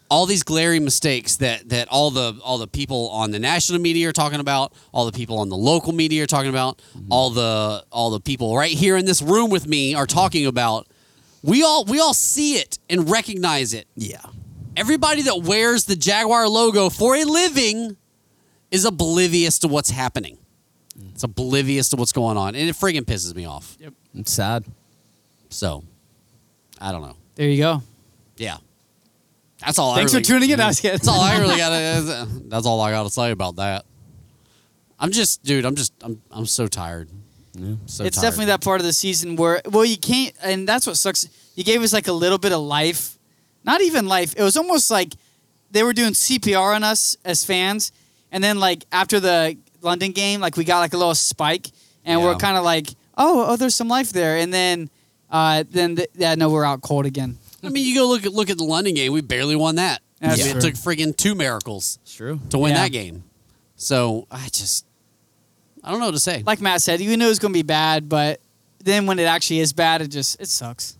[0.09, 4.09] all these glaring mistakes that that all the all the people on the national media
[4.09, 7.11] are talking about, all the people on the local media are talking about, mm-hmm.
[7.11, 10.87] all the all the people right here in this room with me are talking about.
[11.43, 13.87] We all we all see it and recognize it.
[13.95, 14.17] Yeah.
[14.77, 17.97] Everybody that wears the Jaguar logo for a living
[18.71, 20.37] is oblivious to what's happening.
[21.11, 23.77] It's oblivious to what's going on, and it friggin' pisses me off.
[23.79, 24.65] Yep, it's sad.
[25.49, 25.83] So,
[26.79, 27.15] I don't know.
[27.35, 27.81] There you go.
[28.37, 28.57] Yeah,
[29.59, 29.95] That's all.
[29.95, 30.59] Thanks I really, for tuning in.
[30.59, 30.97] I was kidding.
[30.97, 32.49] That's all I really got.
[32.49, 33.85] That's all I got to say about that.
[34.99, 35.65] I'm just, dude.
[35.65, 37.09] I'm just, I'm, I'm so tired.
[37.53, 37.75] Yeah.
[37.85, 38.23] So it's tired.
[38.25, 41.63] definitely that part of the season where well you can't and that's what sucks you
[41.63, 43.17] gave us like a little bit of life
[43.65, 45.13] not even life it was almost like
[45.71, 47.91] they were doing cpr on us as fans
[48.31, 51.67] and then like after the london game like we got like a little spike
[52.05, 52.87] and we're kind of like
[53.17, 54.89] oh oh there's some life there and then
[55.31, 58.31] uh then th- yeah no we're out cold again I mean, you go look at
[58.31, 59.11] look at the London game.
[59.11, 60.03] We barely won that.
[60.21, 60.59] That's I mean, true.
[60.59, 62.39] It took friggin' two miracles It's true.
[62.51, 62.83] to win Yeah.
[62.83, 63.23] that game.
[63.75, 64.85] So I just,
[65.83, 66.43] I don't know what to say.
[66.45, 68.39] like matt said you knew it was going to be bad but
[68.83, 70.95] then when it actually is bad it just it sucks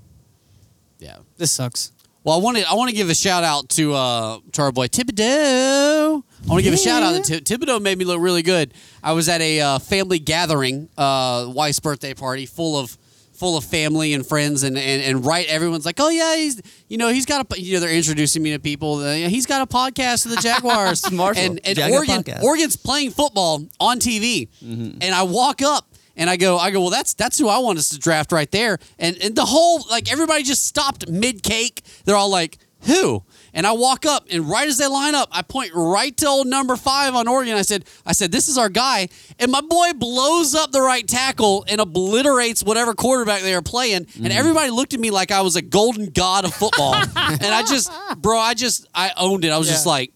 [0.98, 1.18] yeah.
[1.38, 1.92] this sucks
[2.26, 4.72] Well, I want to I want to give a shout out to uh to our
[4.72, 6.24] boy Thibodeaux.
[6.44, 7.80] I want to give a shout out to Thibodeaux.
[7.82, 8.74] Made me look really good.
[9.04, 12.98] I was at a uh, family gathering, uh, wife's birthday party, full of
[13.34, 16.98] full of family and friends, and, and and right, everyone's like, oh yeah, he's you
[16.98, 18.96] know he's got a you know they're introducing me to people.
[18.96, 22.42] Uh, he's got a podcast with the Jaguars, Marshall, and and Jaguar Oregon podcast.
[22.44, 24.98] Oregon's playing football on TV, Mm-hmm.
[25.02, 25.88] and I walk up.
[26.18, 26.82] And I go, I go.
[26.82, 28.78] Well, that's that's who I want us to draft right there.
[29.00, 31.84] And and the whole like everybody just stopped mid cake.
[32.06, 33.24] They're all like, who?
[33.54, 36.48] And I walk up, and right as they line up, I point right to old
[36.48, 37.56] number five on Oregon.
[37.56, 39.08] I said, I said, this is our guy.
[39.40, 43.96] And my boy blows up the right tackle and obliterates whatever quarterback they are playing.
[43.96, 44.28] And mm-hmm.
[44.32, 46.96] everybody looked at me like I was a golden god of football.
[47.16, 49.50] and I just, bro, I just, I owned it.
[49.50, 50.12] I was just like,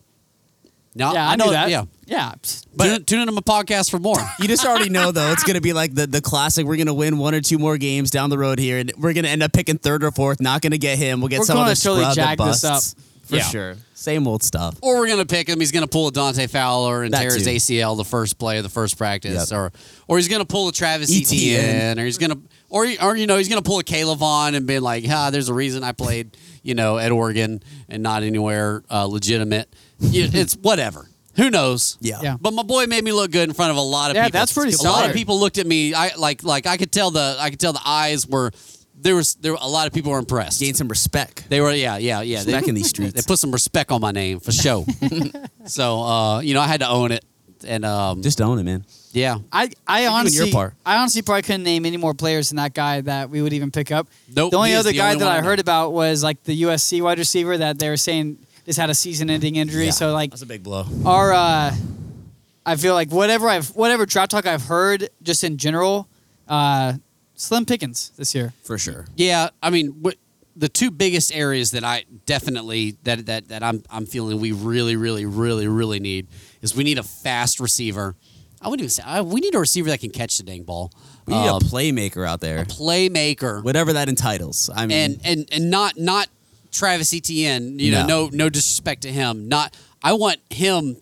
[0.95, 2.33] no, yeah i, I know that Yeah, yeah
[2.75, 4.17] but tune, tune into my podcast for more.
[4.39, 6.65] You just already know though it's gonna be like the the classic.
[6.65, 9.27] We're gonna win one or two more games down the road here, and we're gonna
[9.29, 10.39] end up picking third or fourth.
[10.41, 11.21] Not gonna get him.
[11.21, 12.95] We'll get We're someone gonna to totally scrub jag the this busts.
[12.95, 13.03] up.
[13.27, 13.43] for Yeah.
[13.43, 13.75] sure.
[13.93, 14.75] Same old stuff.
[14.81, 15.59] or we're gonna pick him.
[15.59, 17.45] He's gonna pull a Dante Fowler and That tear his.
[17.47, 19.57] ACL the first play of the first practice, Yep.
[19.59, 19.71] or
[20.07, 21.57] or he's gonna pull a Travis ETN.
[21.59, 22.37] Etienne, or he's gonna
[22.69, 25.53] or or you know he's gonna pull a K'Lavon and be like, ah, there's a
[25.53, 29.73] reason I played you know at Oregon and not anywhere uh, legitimate.
[30.01, 31.08] It's whatever.
[31.39, 31.97] Who knows?
[32.01, 32.19] Yeah.
[32.21, 32.37] Yeah.
[32.39, 34.21] But my boy made me look good in front of a lot of people.
[34.23, 34.39] Yeah, people.
[34.39, 35.09] that's pretty A lot solid.
[35.11, 35.93] of people looked at me.
[35.93, 38.51] I like like I could tell the I could tell the eyes were
[39.01, 40.59] there was there were, a lot of people were impressed.
[40.59, 41.49] Gain some respect.
[41.49, 42.37] They were, yeah, yeah, yeah.
[42.39, 43.13] Respect they, in these streets.
[43.13, 44.85] They put some respect on my name for sure.
[45.65, 47.23] so, uh, you know, I had to own it,
[47.65, 48.85] and um, Just own it, man.
[49.13, 50.73] yeah, I, I your honestly, part.
[50.85, 53.71] I honestly probably couldn't name any more players than that guy that we would even
[53.71, 54.07] pick up.
[54.35, 55.47] Nope, the only he is other the guy only that one I I know.
[55.47, 58.37] heard about was like the USC wide receiver that they were saying
[58.69, 59.85] just had a season-ending injury.
[59.85, 59.91] Yeah.
[59.91, 60.85] So like That's a big blow.
[61.03, 61.75] our, uh,
[62.65, 66.07] I feel like whatever I've whatever draft talk I've heard just in general,
[66.47, 66.93] uh,
[67.33, 68.53] slim pickings this year.
[68.63, 69.05] For sure.
[69.15, 69.49] yeah.
[69.63, 70.17] I mean, what,
[70.55, 74.95] the two biggest areas that I definitely that that that I'm I'm feeling we really,
[74.95, 76.27] really, really, really need
[76.61, 78.15] is we need a fast receiver.
[78.61, 80.91] I wouldn't even say I, we need a receiver that can catch the dang ball.
[81.25, 82.65] We need Um, a playmaker out there.
[82.65, 83.63] playmaker.
[83.63, 84.69] Whatever that entitles.
[84.75, 86.27] I mean, and and and not not
[86.71, 87.79] Travis Etienne.
[87.79, 88.25] You know, No.
[88.25, 89.47] no no disrespect to him.
[89.47, 90.97] Not I want him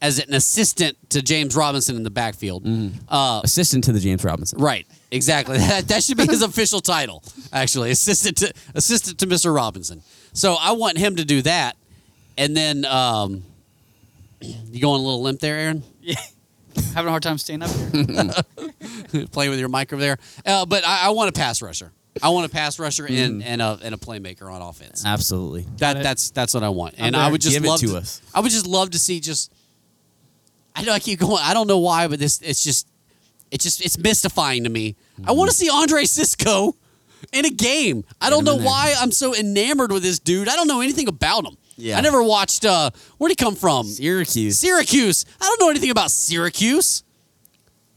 [0.00, 2.64] as an assistant to James Robinson in the backfield.
[3.08, 4.60] Uh, assistant to the James Robinson.
[4.60, 5.58] right, exactly.
[5.68, 7.22] That that should be his official title.
[7.52, 9.54] Actually, assistant to assistant to Mr.
[9.54, 10.02] Robinson.
[10.34, 11.76] So I want him to do that,
[12.36, 13.42] and then um,
[14.40, 15.82] you going a little limp there, Aaron?
[16.00, 16.14] Yeah,
[16.94, 19.26] having a hard time staying up here.
[19.32, 20.16] playing with your mic over there.
[20.46, 21.90] Uh, but I, I want a pass rusher.
[22.22, 25.04] I want a pass rusher and, and a and a playmaker on offense.
[25.04, 25.66] Absolutely.
[25.78, 28.20] That that's that's what I want, and I would just Give it love to us.
[28.34, 29.52] I would just love to see just.
[30.74, 31.42] I know I keep going.
[31.42, 32.86] I don't know why, but this it's just
[33.50, 34.96] it's just it's mystifying to me.
[35.26, 36.74] I want to see Andre Cisco
[37.32, 38.04] in a game.
[38.20, 40.48] I don't know why I'm so enamored with this dude.
[40.48, 41.56] I don't know anything about him.
[41.76, 41.96] Yeah.
[41.98, 42.64] I never watched.
[42.64, 43.86] uh Where'd he come from?
[43.86, 44.58] Syracuse.
[44.58, 45.24] Syracuse.
[45.40, 47.02] I don't know anything about Syracuse.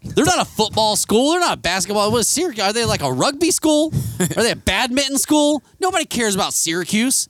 [0.04, 1.32] They're not a football school.
[1.32, 2.12] They're not a basketball.
[2.12, 2.64] What is Syracuse?
[2.64, 3.94] Are they like a rugby school?
[4.20, 5.64] Are they a badminton school?
[5.80, 7.28] Nobody cares about Syracuse.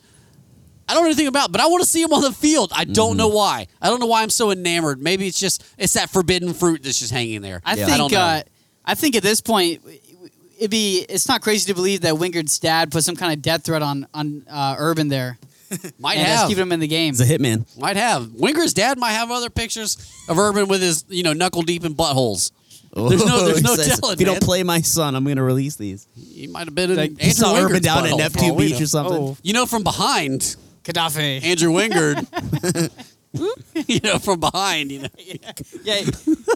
[0.88, 2.72] I don't know anything about, but I want to see them on the field.
[2.76, 3.68] I don't know why.
[3.82, 5.02] I don't know why I'm so enamored.
[5.02, 7.62] Maybe it's just it's that forbidden fruit that's just hanging there.
[7.66, 7.84] I Yeah.
[7.84, 8.20] I think don't know.
[8.20, 8.42] uh,
[8.86, 9.82] I think at this point
[10.58, 13.64] it'd be it's not crazy to believe that Wingard's dad put some kind of death
[13.64, 15.38] threat on on uh, Urban there
[16.00, 16.48] might and have.
[16.50, 17.14] keeping him in the game.
[17.14, 17.66] He's a hitman.
[17.80, 18.28] might have.
[18.32, 19.98] Wingard's dad might have other pictures
[20.28, 22.52] of Urban with his you know knuckle deep in buttholes.
[22.96, 24.36] There's no- there's no says, telling, If you man.
[24.36, 26.08] don't play my son, I'm going to release these.
[26.16, 28.18] He might have been in Like, Andrew He saw Urban down at butthole.
[28.18, 29.18] Neptune Oh, Beach or something.
[29.18, 31.42] Oh, You know, from behind, Gaddafi.
[31.44, 32.92] Andrew Wingard.
[33.88, 35.08] you know, from behind, you know.
[35.84, 36.02] yeah,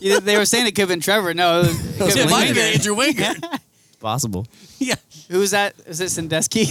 [0.01, 1.33] yeah, they were saying it could have been Trevor.
[1.33, 3.19] No, it, was, it could It have might been have been Wingard.
[3.19, 3.59] Andrew Wingard.
[4.01, 4.45] Possible.
[4.77, 4.95] yeah.
[5.29, 5.73] Who was that?
[5.87, 6.65] Is it Sandusky?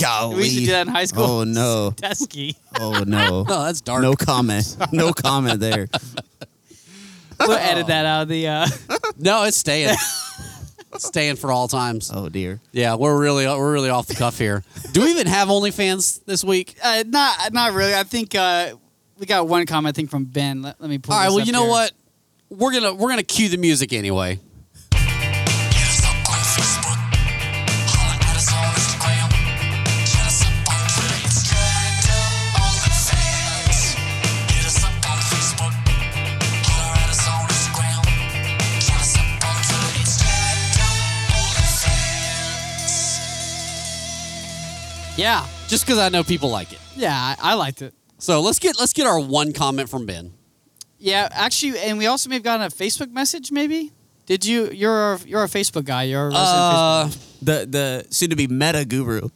[0.00, 0.34] Golly.
[0.36, 1.22] we used to do that in high school.
[1.24, 1.94] Oh, no.
[2.00, 2.56] Sandusky.
[2.80, 3.44] Oh, no.
[3.48, 4.02] Oh, that's dark.
[4.02, 4.76] No comment.
[4.92, 5.86] No comment there.
[7.40, 8.46] We'll edit that out of the.
[8.48, 8.66] Uh,
[9.18, 9.94] No, it's staying.
[10.98, 12.10] staying for all times.
[12.12, 12.60] Oh dear.
[12.72, 14.62] Yeah, we're really we're really off the cuff here.
[14.92, 16.76] Do we even have OnlyFans this week?
[16.82, 17.94] Uh, not not really.
[17.94, 18.74] I think uh,
[19.18, 19.94] we got one comment.
[19.94, 20.62] I think from Ben.
[20.62, 21.14] Let, let me pull.
[21.14, 21.26] All right.
[21.26, 21.70] this Well, up you know here.
[21.70, 21.92] what?
[22.50, 24.38] We're gonna we're gonna cue the music anyway.
[45.20, 46.78] Yeah, Just because I know people like it.
[46.96, 47.92] yeah, I, I liked it.
[48.18, 50.32] So let's get let's get our one comment from Ben.
[50.98, 53.50] Yeah, actually, and we also may have gotten a Facebook message.
[53.52, 53.92] Maybe
[54.26, 54.70] did you?
[54.70, 56.04] You're a, you're a Facebook guy.
[56.04, 57.36] You're a resident Uh, Facebook.
[57.42, 59.28] The the soon to be meta guru.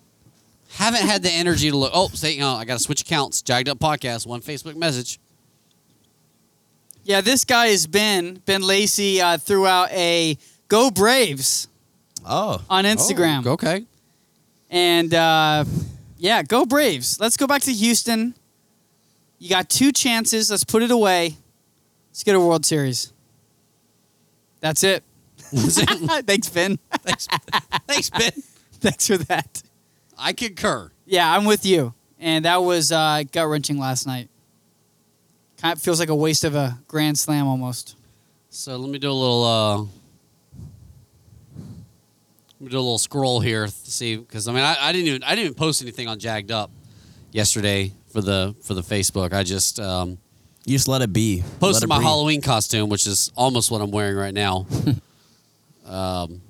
[0.74, 1.92] haven't had the energy to look.
[1.94, 3.40] Oh, say, oh, I got to switch accounts.
[3.42, 4.26] Jagged up podcast.
[4.26, 5.18] One Facebook message.
[7.04, 8.42] Yeah, this guy is Ben.
[8.46, 10.36] Ben Lacey uh, threw out a
[10.68, 11.68] "Go Braves"
[12.26, 12.62] Oh.
[12.70, 13.46] on Instagram.
[13.46, 13.84] Oh, okay.
[14.74, 15.64] And uh,
[16.18, 17.20] yeah, go Braves.
[17.20, 18.34] Let's go back to Houston.
[19.38, 20.50] You got two chances.
[20.50, 21.36] Let's put it away.
[22.10, 23.12] Let's get a World Series.
[24.58, 25.04] That's it.
[25.38, 26.78] Thanks, Ben.
[26.90, 27.28] Thanks,
[27.86, 28.32] thanks, Ben.
[28.80, 29.62] Thanks for that.
[30.18, 30.90] I concur.
[31.06, 31.94] Yeah, I'm with you.
[32.18, 34.28] And that was uh, gut wrenching last night.
[35.58, 37.94] Kind of feels like a waste of a grand slam almost.
[38.50, 39.44] So let me do a little.
[39.44, 39.90] uh Let me
[42.70, 45.30] do a little scroll here to see because I mean I, I didn't even I
[45.30, 46.70] didn't even post anything on Jagged Up
[47.32, 49.32] yesterday for the for the Facebook.
[49.32, 50.18] I just um,
[50.64, 51.42] You just let it be.
[51.60, 52.06] Posted it my breathe.
[52.06, 54.66] Halloween costume, which is almost what I'm wearing right now.
[55.86, 56.40] um,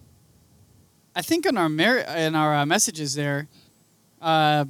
[1.16, 3.48] I think in our mer- in our uh, messages there,
[4.20, 4.64] uh,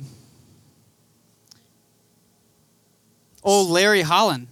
[3.42, 4.48] old Larry Holland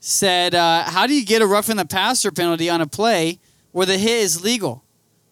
[0.00, 3.38] said, uh, "How do you get a roughing the passer penalty on a play
[3.72, 4.84] where the hit is legal?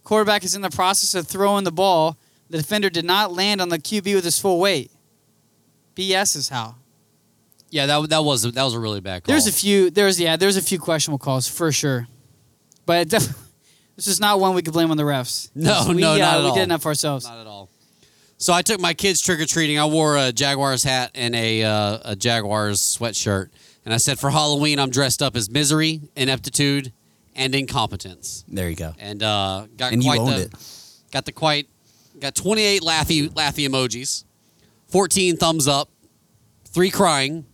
[0.04, 2.16] Quarterback is in the process of throwing the ball.
[2.48, 4.90] The defender did not land on the QB with his full weight.
[5.94, 6.76] BS is how."
[7.70, 9.32] yeah, that that was that was a really bad call.
[9.32, 9.90] There's a few.
[9.90, 10.36] There's yeah.
[10.36, 12.08] There's a few questionable calls for sure,
[12.84, 13.32] but def-
[13.96, 15.50] this is not one we could blame on the refs.
[15.54, 16.54] No, we, no, uh, not at we all.
[16.54, 17.24] did enough for ourselves.
[17.26, 17.70] Not at all.
[18.38, 19.78] So I took my kids trick or treating.
[19.78, 23.50] I wore a Jaguars hat and a uh, a Jaguars sweatshirt,
[23.84, 26.92] and I said for Halloween I'm dressed up as misery, ineptitude,
[27.34, 28.44] and incompetence.
[28.48, 28.92] There you go.
[28.98, 30.54] And uh, got And you quite owned the it.
[31.12, 31.68] got the quite
[32.18, 34.24] got 28 laughy laughy emojis,
[34.88, 35.88] 14 thumbs up,
[36.66, 37.44] three crying,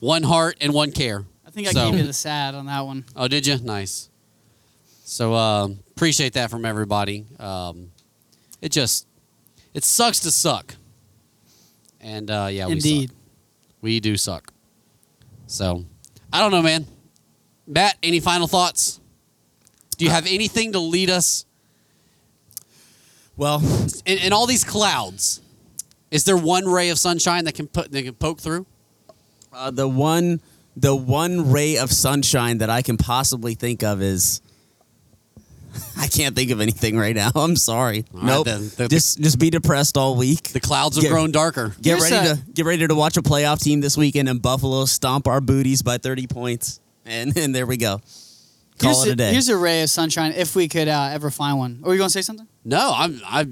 [0.00, 1.24] one heart, and one care.
[1.46, 3.04] I think I So- gave you the sad on that one.
[3.14, 3.58] Oh, did you?
[3.58, 4.10] Nice.
[5.04, 7.24] So um, appreciate that from everybody.
[7.38, 7.92] Um,
[8.60, 9.06] it just
[9.72, 10.74] it sucks to suck,
[12.00, 13.10] and uh, yeah, we Indeed.
[13.10, 13.16] suck.
[13.82, 14.52] we do suck.
[15.46, 15.84] So
[16.32, 16.86] I don't know, man.
[17.66, 19.00] Matt, any final thoughts?
[19.98, 21.46] Do you have anything to lead us
[23.36, 23.62] Well,
[24.04, 25.40] in, in all these clouds?
[26.10, 28.66] Is there one ray of sunshine that can put that can poke through?
[29.52, 30.40] uh, the one
[30.76, 34.40] the one ray of sunshine that I can possibly think of is
[35.98, 37.30] I can't think of anything right now.
[37.34, 38.04] I'm sorry.
[38.14, 38.46] All right, nope.
[38.46, 38.70] then.
[38.76, 40.48] The- just just be depressed all week.
[40.50, 41.10] The clouds have Yeah.
[41.10, 41.74] grown darker.
[41.82, 44.38] Get Here's ready a- to get ready to watch a playoff team this weekend in
[44.38, 46.80] Buffalo stomp our booties by 30 points.
[47.06, 48.00] And and there we go.
[48.78, 49.32] Call here's it a day.
[49.32, 51.80] Here's a ray of sunshine if we could uh, ever find one.
[51.84, 52.46] Are you going to say something?
[52.64, 53.46] No, I'm I,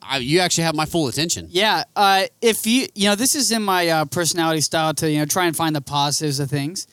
[0.00, 1.48] I you actually have my full attention.
[1.50, 1.84] Yeah.
[1.96, 5.26] Uh, if you you know this is in my uh, personality style to you know
[5.26, 6.86] try and find the positives of things.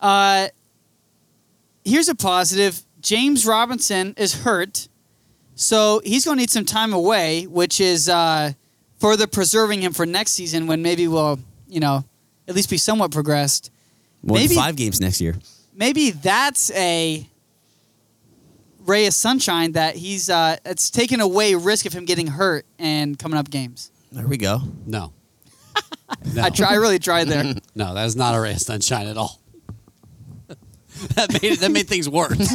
[0.00, 0.48] Uh,
[1.84, 2.82] here's a positive.
[3.00, 4.88] James Robinson is hurt,
[5.54, 8.52] so he's going to need some time away, which is uh,
[8.98, 11.38] further preserving him for next season when maybe we'll
[11.68, 12.04] you know
[12.48, 13.70] at least be somewhat progressed.
[14.22, 15.36] Won maybe- five games next year.
[15.74, 17.26] maybe that's a
[18.80, 23.18] ray of sunshine that he's uh it's taken away risk of him getting hurt and
[23.18, 23.90] coming up games.
[24.12, 24.60] There we go.
[24.86, 25.12] No.
[26.34, 27.44] No, I try I really tried there.
[27.74, 29.40] no, that is not a ray of sunshine at all.
[31.14, 32.52] that made that made things worse.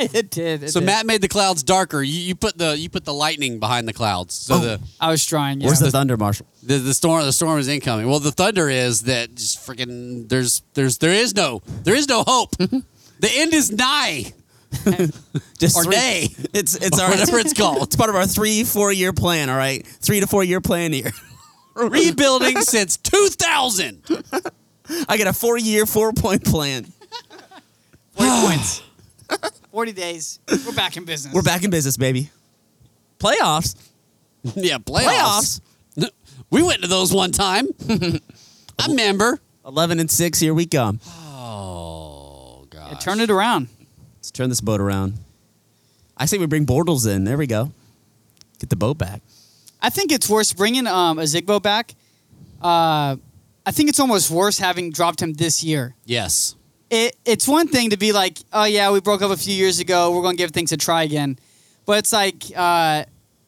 [0.14, 0.62] it did.
[0.64, 0.86] it so did.
[0.86, 2.02] Matt made the clouds darker.
[2.02, 4.34] You, you put the you put the lightning behind the clouds.
[4.34, 5.60] So oh, the, I was trying.
[5.60, 5.66] Yeah.
[5.68, 6.46] Where's the thunder, Marshall?
[6.62, 8.08] the the storm the storm is incoming.
[8.08, 12.22] Well, the thunder is that just freaking there's there's there is no there is no
[12.26, 12.56] hope.
[12.56, 12.78] Mm-hmm.
[13.20, 14.32] the end is nigh.
[15.58, 16.28] Just Or three- nay.
[16.52, 17.82] It's it's Or our whatever it's called.
[17.82, 19.50] It's part of our three four year plan.
[19.50, 21.10] All right, three to four year plan here.
[21.74, 24.02] Rebuilding since 2000.
[25.08, 26.84] I got a four year four point plan.
[28.12, 28.82] Forty points.
[29.70, 30.40] Forty days.
[30.66, 31.32] We're back in business.
[31.34, 32.30] We're back in business, baby.
[33.18, 33.76] Playoffs.
[34.54, 35.60] yeah, playoffs.
[35.96, 36.10] Playoffs.
[36.50, 37.68] We went to those one time.
[37.88, 39.38] I remember.
[39.64, 40.40] Eleven and six.
[40.40, 40.98] Here we come.
[41.06, 42.90] Oh god.
[42.90, 43.68] Yeah, turn it around.
[44.16, 45.14] Let's turn this boat around.
[46.16, 47.22] I say we bring Bortles in.
[47.22, 47.70] There we go.
[48.58, 49.22] Get the boat back.
[49.80, 51.94] I think it's worse bringing um, Ozigbo back.
[52.60, 53.16] Uh,
[53.64, 55.94] I think it's almost worse having dropped him this year.
[56.04, 56.56] Yes.
[56.90, 59.78] It, it's one thing to be like, oh yeah, we broke up a few years
[59.78, 60.10] ago.
[60.14, 61.38] We're going to give things a try again.
[61.86, 63.04] But it's like, uh,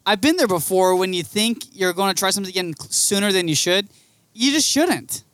[0.06, 3.48] I've been there before when you think you're going to try something again sooner than
[3.48, 3.88] you should.
[4.32, 5.24] You just shouldn't.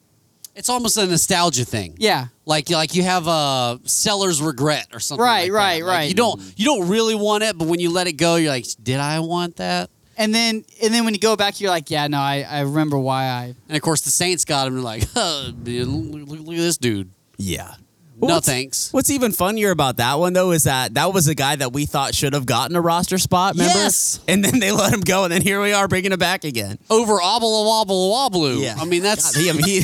[0.55, 1.95] It's almost a nostalgia thing.
[1.99, 2.27] Yeah.
[2.45, 5.23] Like like you have a seller's regret or something.
[5.25, 5.57] Right, like that.
[5.57, 6.09] right, Like, right.
[6.09, 8.67] You don't you don't really want it, but when you let it go, you're like,
[8.83, 9.89] did I want that?
[10.17, 12.99] And then and then when you go back, you're like, yeah, no, I, I remember
[12.99, 13.55] why I.
[13.69, 14.75] And of course, the Saints got him.
[14.75, 17.11] They're like, huh, man, look, look- look at this dude.
[17.37, 17.75] Yeah.
[18.21, 18.93] No what's- thanks.
[18.93, 21.87] What's even funnier about that one though is that that was a guy that we
[21.87, 23.55] thought should have gotten a roster spot.
[23.55, 23.73] Remember?
[23.79, 24.19] Yes.
[24.27, 26.79] And then they let him go, and then here we are bringing him back again.
[26.91, 28.55] Over obble wobble Wobble.
[28.57, 28.77] Yeah.
[28.79, 29.83] I mean, that's God, he, I mean, he,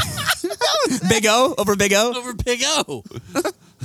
[1.09, 2.12] Big O over Big O.
[2.16, 3.03] over Big O.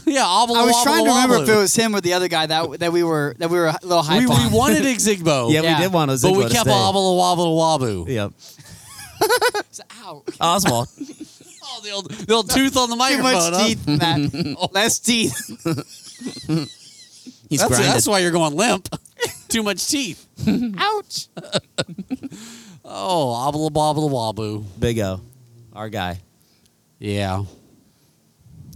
[0.05, 2.27] yeah, obble I was wobble trying to remember if it was him or the other
[2.27, 4.51] guy that that we were that we were a little hype We, we on.
[4.51, 5.51] wanted Ozigbo.
[5.53, 5.77] Yeah, Yeah.
[5.77, 6.17] we did want to.
[6.21, 8.09] But we kept obble wobble wobble.
[8.09, 8.33] Yep.
[10.03, 10.23] Ow.
[10.41, 10.87] Oswald.
[11.79, 13.33] Oh, the old, the old tooth on the Too microphone.
[13.33, 13.67] much huh?
[13.67, 14.57] teeth, Matt.
[14.59, 14.69] Oh.
[14.73, 15.33] Less teeth.
[17.49, 17.91] He's That's, grinded.
[17.91, 18.89] that's why you're going limp.
[19.47, 20.27] Too much teeth.
[20.77, 21.27] Ouch.
[22.85, 24.59] Oh, obble bobble wobble.
[24.79, 25.21] Big O,
[25.73, 26.19] our guy.
[26.99, 27.43] Yeah.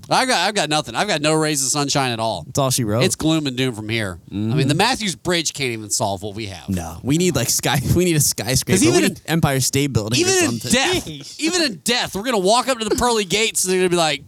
[0.09, 0.95] I've got I've got nothing.
[0.95, 2.43] I've got no rays of sunshine at all.
[2.43, 3.03] That's all she wrote.
[3.03, 4.19] It's gloom and doom from here.
[4.29, 4.77] I mean, the mm-hmm.
[4.77, 6.69] Matthews Bridge can't even solve what we have.
[6.69, 6.99] no.
[7.03, 7.79] We need like sky.
[7.95, 8.81] We need a skyscraper.
[8.81, 10.19] even we in- need Empire State Building.
[10.19, 13.63] Even or in death, even in death, we're gonna walk up to the pearly gates
[13.63, 14.23] and they're gonna be like,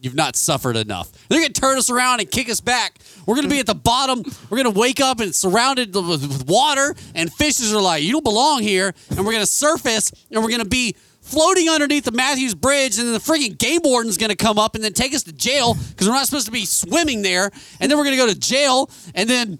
[0.00, 2.98] "You've not suffered enough." They're gonna turn us around and kick us back.
[3.26, 4.24] We're gonna be at the bottom.
[4.50, 8.24] We're gonna wake up and surrounded with, with water, and fishes are like, "You don't
[8.24, 10.94] belong here." And we're gonna surface, and we're gonna be
[11.28, 14.82] floating underneath the Matthews Bridge, and then the freaking game warden's gonna come up and
[14.82, 17.50] then take us to jail because we're not supposed to be swimming there.
[17.80, 19.58] And then we're gonna go to jail, and then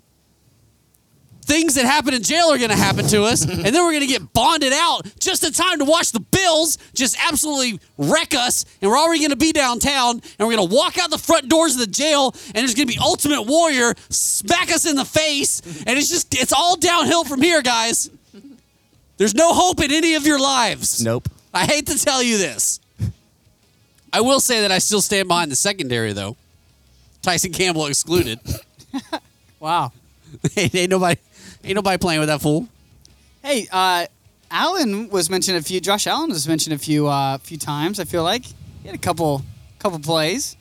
[1.49, 4.03] things that happen in jail are going to happen to us, and then we're going
[4.03, 8.66] to get bonded out just in time to watch the Bills just absolutely wreck us,
[8.81, 11.49] and we're already going to be downtown, and we're going to walk out the front
[11.49, 15.07] doors of the jail, and there's going to be Ultimate Warrior smack us in the
[15.07, 18.11] face, and it's just it's all downhill from here, guys.
[19.16, 21.03] There's no hope in any of your lives.
[21.03, 21.29] Nope.
[21.53, 22.80] I hate to tell you this.
[24.12, 26.36] I will say that I still stand behind the secondary, though.
[27.22, 28.40] Tyson Campbell excluded.
[29.61, 29.92] Wow.
[30.57, 31.20] ain't, ain't nobody,
[31.64, 32.68] ain't nobody playing with that fool.
[33.42, 34.07] Hey, uh,
[34.51, 35.80] Allen was mentioned a few.
[35.80, 38.01] Josh Allen was mentioned a few uh, few times.
[38.01, 39.42] I feel like he had a couple
[39.78, 40.57] couple plays,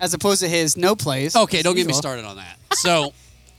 [0.00, 1.34] as opposed to his no plays.
[1.34, 2.58] Okay, don't get me started on that.
[2.74, 3.12] So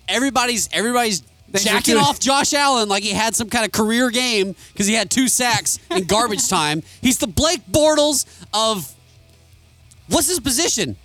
[0.08, 1.24] everybody's everybody's
[1.60, 4.94] jacking tuning- off Josh Allen like he had some kind of career game because he
[4.94, 6.84] had two sacks in garbage time.
[7.02, 8.94] He's the Blake Bortles of
[10.08, 10.96] what's his position?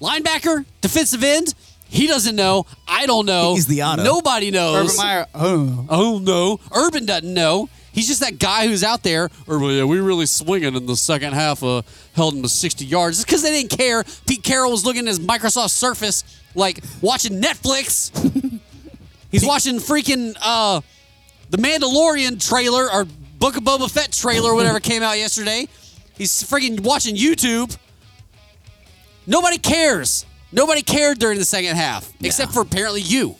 [0.00, 1.54] Linebacker, defensive end.
[1.88, 2.64] He doesn't know.
[2.88, 3.54] I don't know.
[3.54, 4.02] He's the auto.
[4.02, 4.84] Nobody knows.
[4.92, 5.26] Urban Meyer.
[5.34, 7.68] Oh, Oh no, Urban doesn't know.
[7.92, 9.28] He's just that guy who's out there.
[9.46, 11.62] Or yeah, we really swinging in the second half.
[11.62, 11.82] Uh,
[12.14, 13.18] held him to 60 yards.
[13.18, 14.02] It's because they didn't care.
[14.26, 16.24] Pete Carroll was looking at his Microsoft Surface,
[16.54, 18.10] like watching Netflix.
[19.32, 20.82] He's watching freaking uh,
[21.50, 23.06] the Mandalorian trailer or
[23.38, 25.66] Book of Boba Fett trailer, whatever came out yesterday.
[26.16, 27.76] He's freaking watching YouTube.
[29.26, 30.26] Nobody cares.
[30.52, 33.36] Nobody cared during the second half, except for apparently you.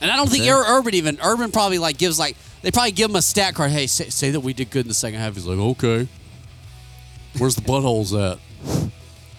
[0.00, 0.46] And I don't think.
[0.46, 3.70] Ur- Urban even Urban probably like gives like they probably give him a stat card.
[3.70, 5.34] Hey, say, say that we did good in the second half.
[5.34, 6.08] He's like, okay.
[7.38, 8.38] Where's the buttholes at?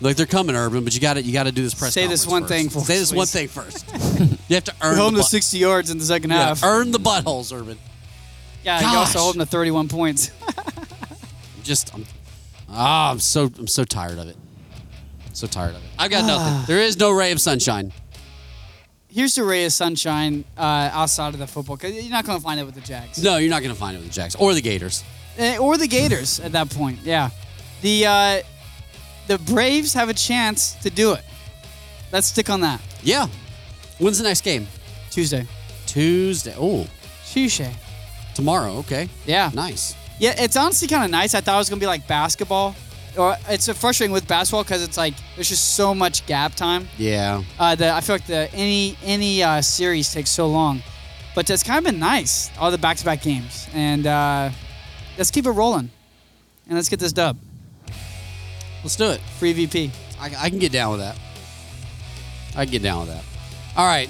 [0.03, 1.93] Like they're coming, Urban, but you got to you got to do this press.
[1.93, 2.53] Say this one first.
[2.53, 3.89] thing for Say this one thing first.
[4.49, 6.63] you have to earn the to butt- 60 yards in the second yeah, half.
[6.63, 7.79] earn the buttholes, Urban.
[8.65, 9.21] Yeah, you also Gosh.
[9.21, 10.31] hold him to 31 points.
[11.63, 12.05] Just I'm,
[12.69, 14.35] ah, I'm so I'm so tired of it.
[15.31, 15.89] So tired of it.
[15.97, 16.65] I've got nothing.
[16.67, 17.93] There is no ray of sunshine.
[19.07, 21.77] Here's the ray of sunshine uh, outside of the football.
[21.77, 23.23] Cause you're not going to find it with the Jags.
[23.23, 25.03] No, you're not going to find it with the Jacks or the Gators.
[25.37, 26.99] Eh, or the Gators at that point.
[27.03, 27.29] Yeah,
[27.81, 28.41] the uh,
[29.27, 31.23] the Braves have a chance to do it.
[32.11, 33.27] Let's stick on that Yeah.
[33.99, 34.67] When's the next game?
[35.09, 35.45] Tuesday.
[35.85, 36.55] Tuesday.
[36.57, 36.87] Oh,
[37.31, 37.73] Tuesday.
[38.35, 38.77] tomorrow.
[38.77, 39.09] Okay.
[39.25, 39.51] Yeah.
[39.53, 39.95] Nice.
[40.19, 41.35] Yeah, it's honestly kind of nice.
[41.35, 42.75] I thought it was gonna be like basketball,
[43.17, 46.87] or it's frustrating with basketball because it's like there's just so much gap time.
[46.97, 47.43] Yeah.
[47.59, 50.81] Uh, the I feel like the any any uh, series takes so long,
[51.35, 54.49] but it's kind of been nice all the back-to-back games, and uh,
[55.17, 55.89] let's keep it rolling,
[56.67, 57.37] and let's get this dub.
[58.83, 59.21] Let's do it.
[59.39, 59.91] Free VP.
[60.19, 61.17] I, I can get down with that.
[62.55, 63.23] I can get down with that.
[63.77, 64.09] All right.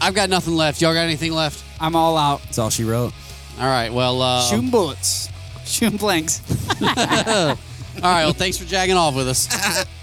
[0.00, 0.80] I've got nothing left.
[0.80, 1.62] Y'all got anything left?
[1.80, 2.42] I'm all out.
[2.44, 3.12] That's all she wrote.
[3.58, 3.92] All right.
[3.92, 5.28] Well, uh, Shooting bullets.
[5.64, 6.40] Shooting blanks.
[6.80, 7.56] all right.
[8.24, 9.86] Well, thanks for jagging off with us.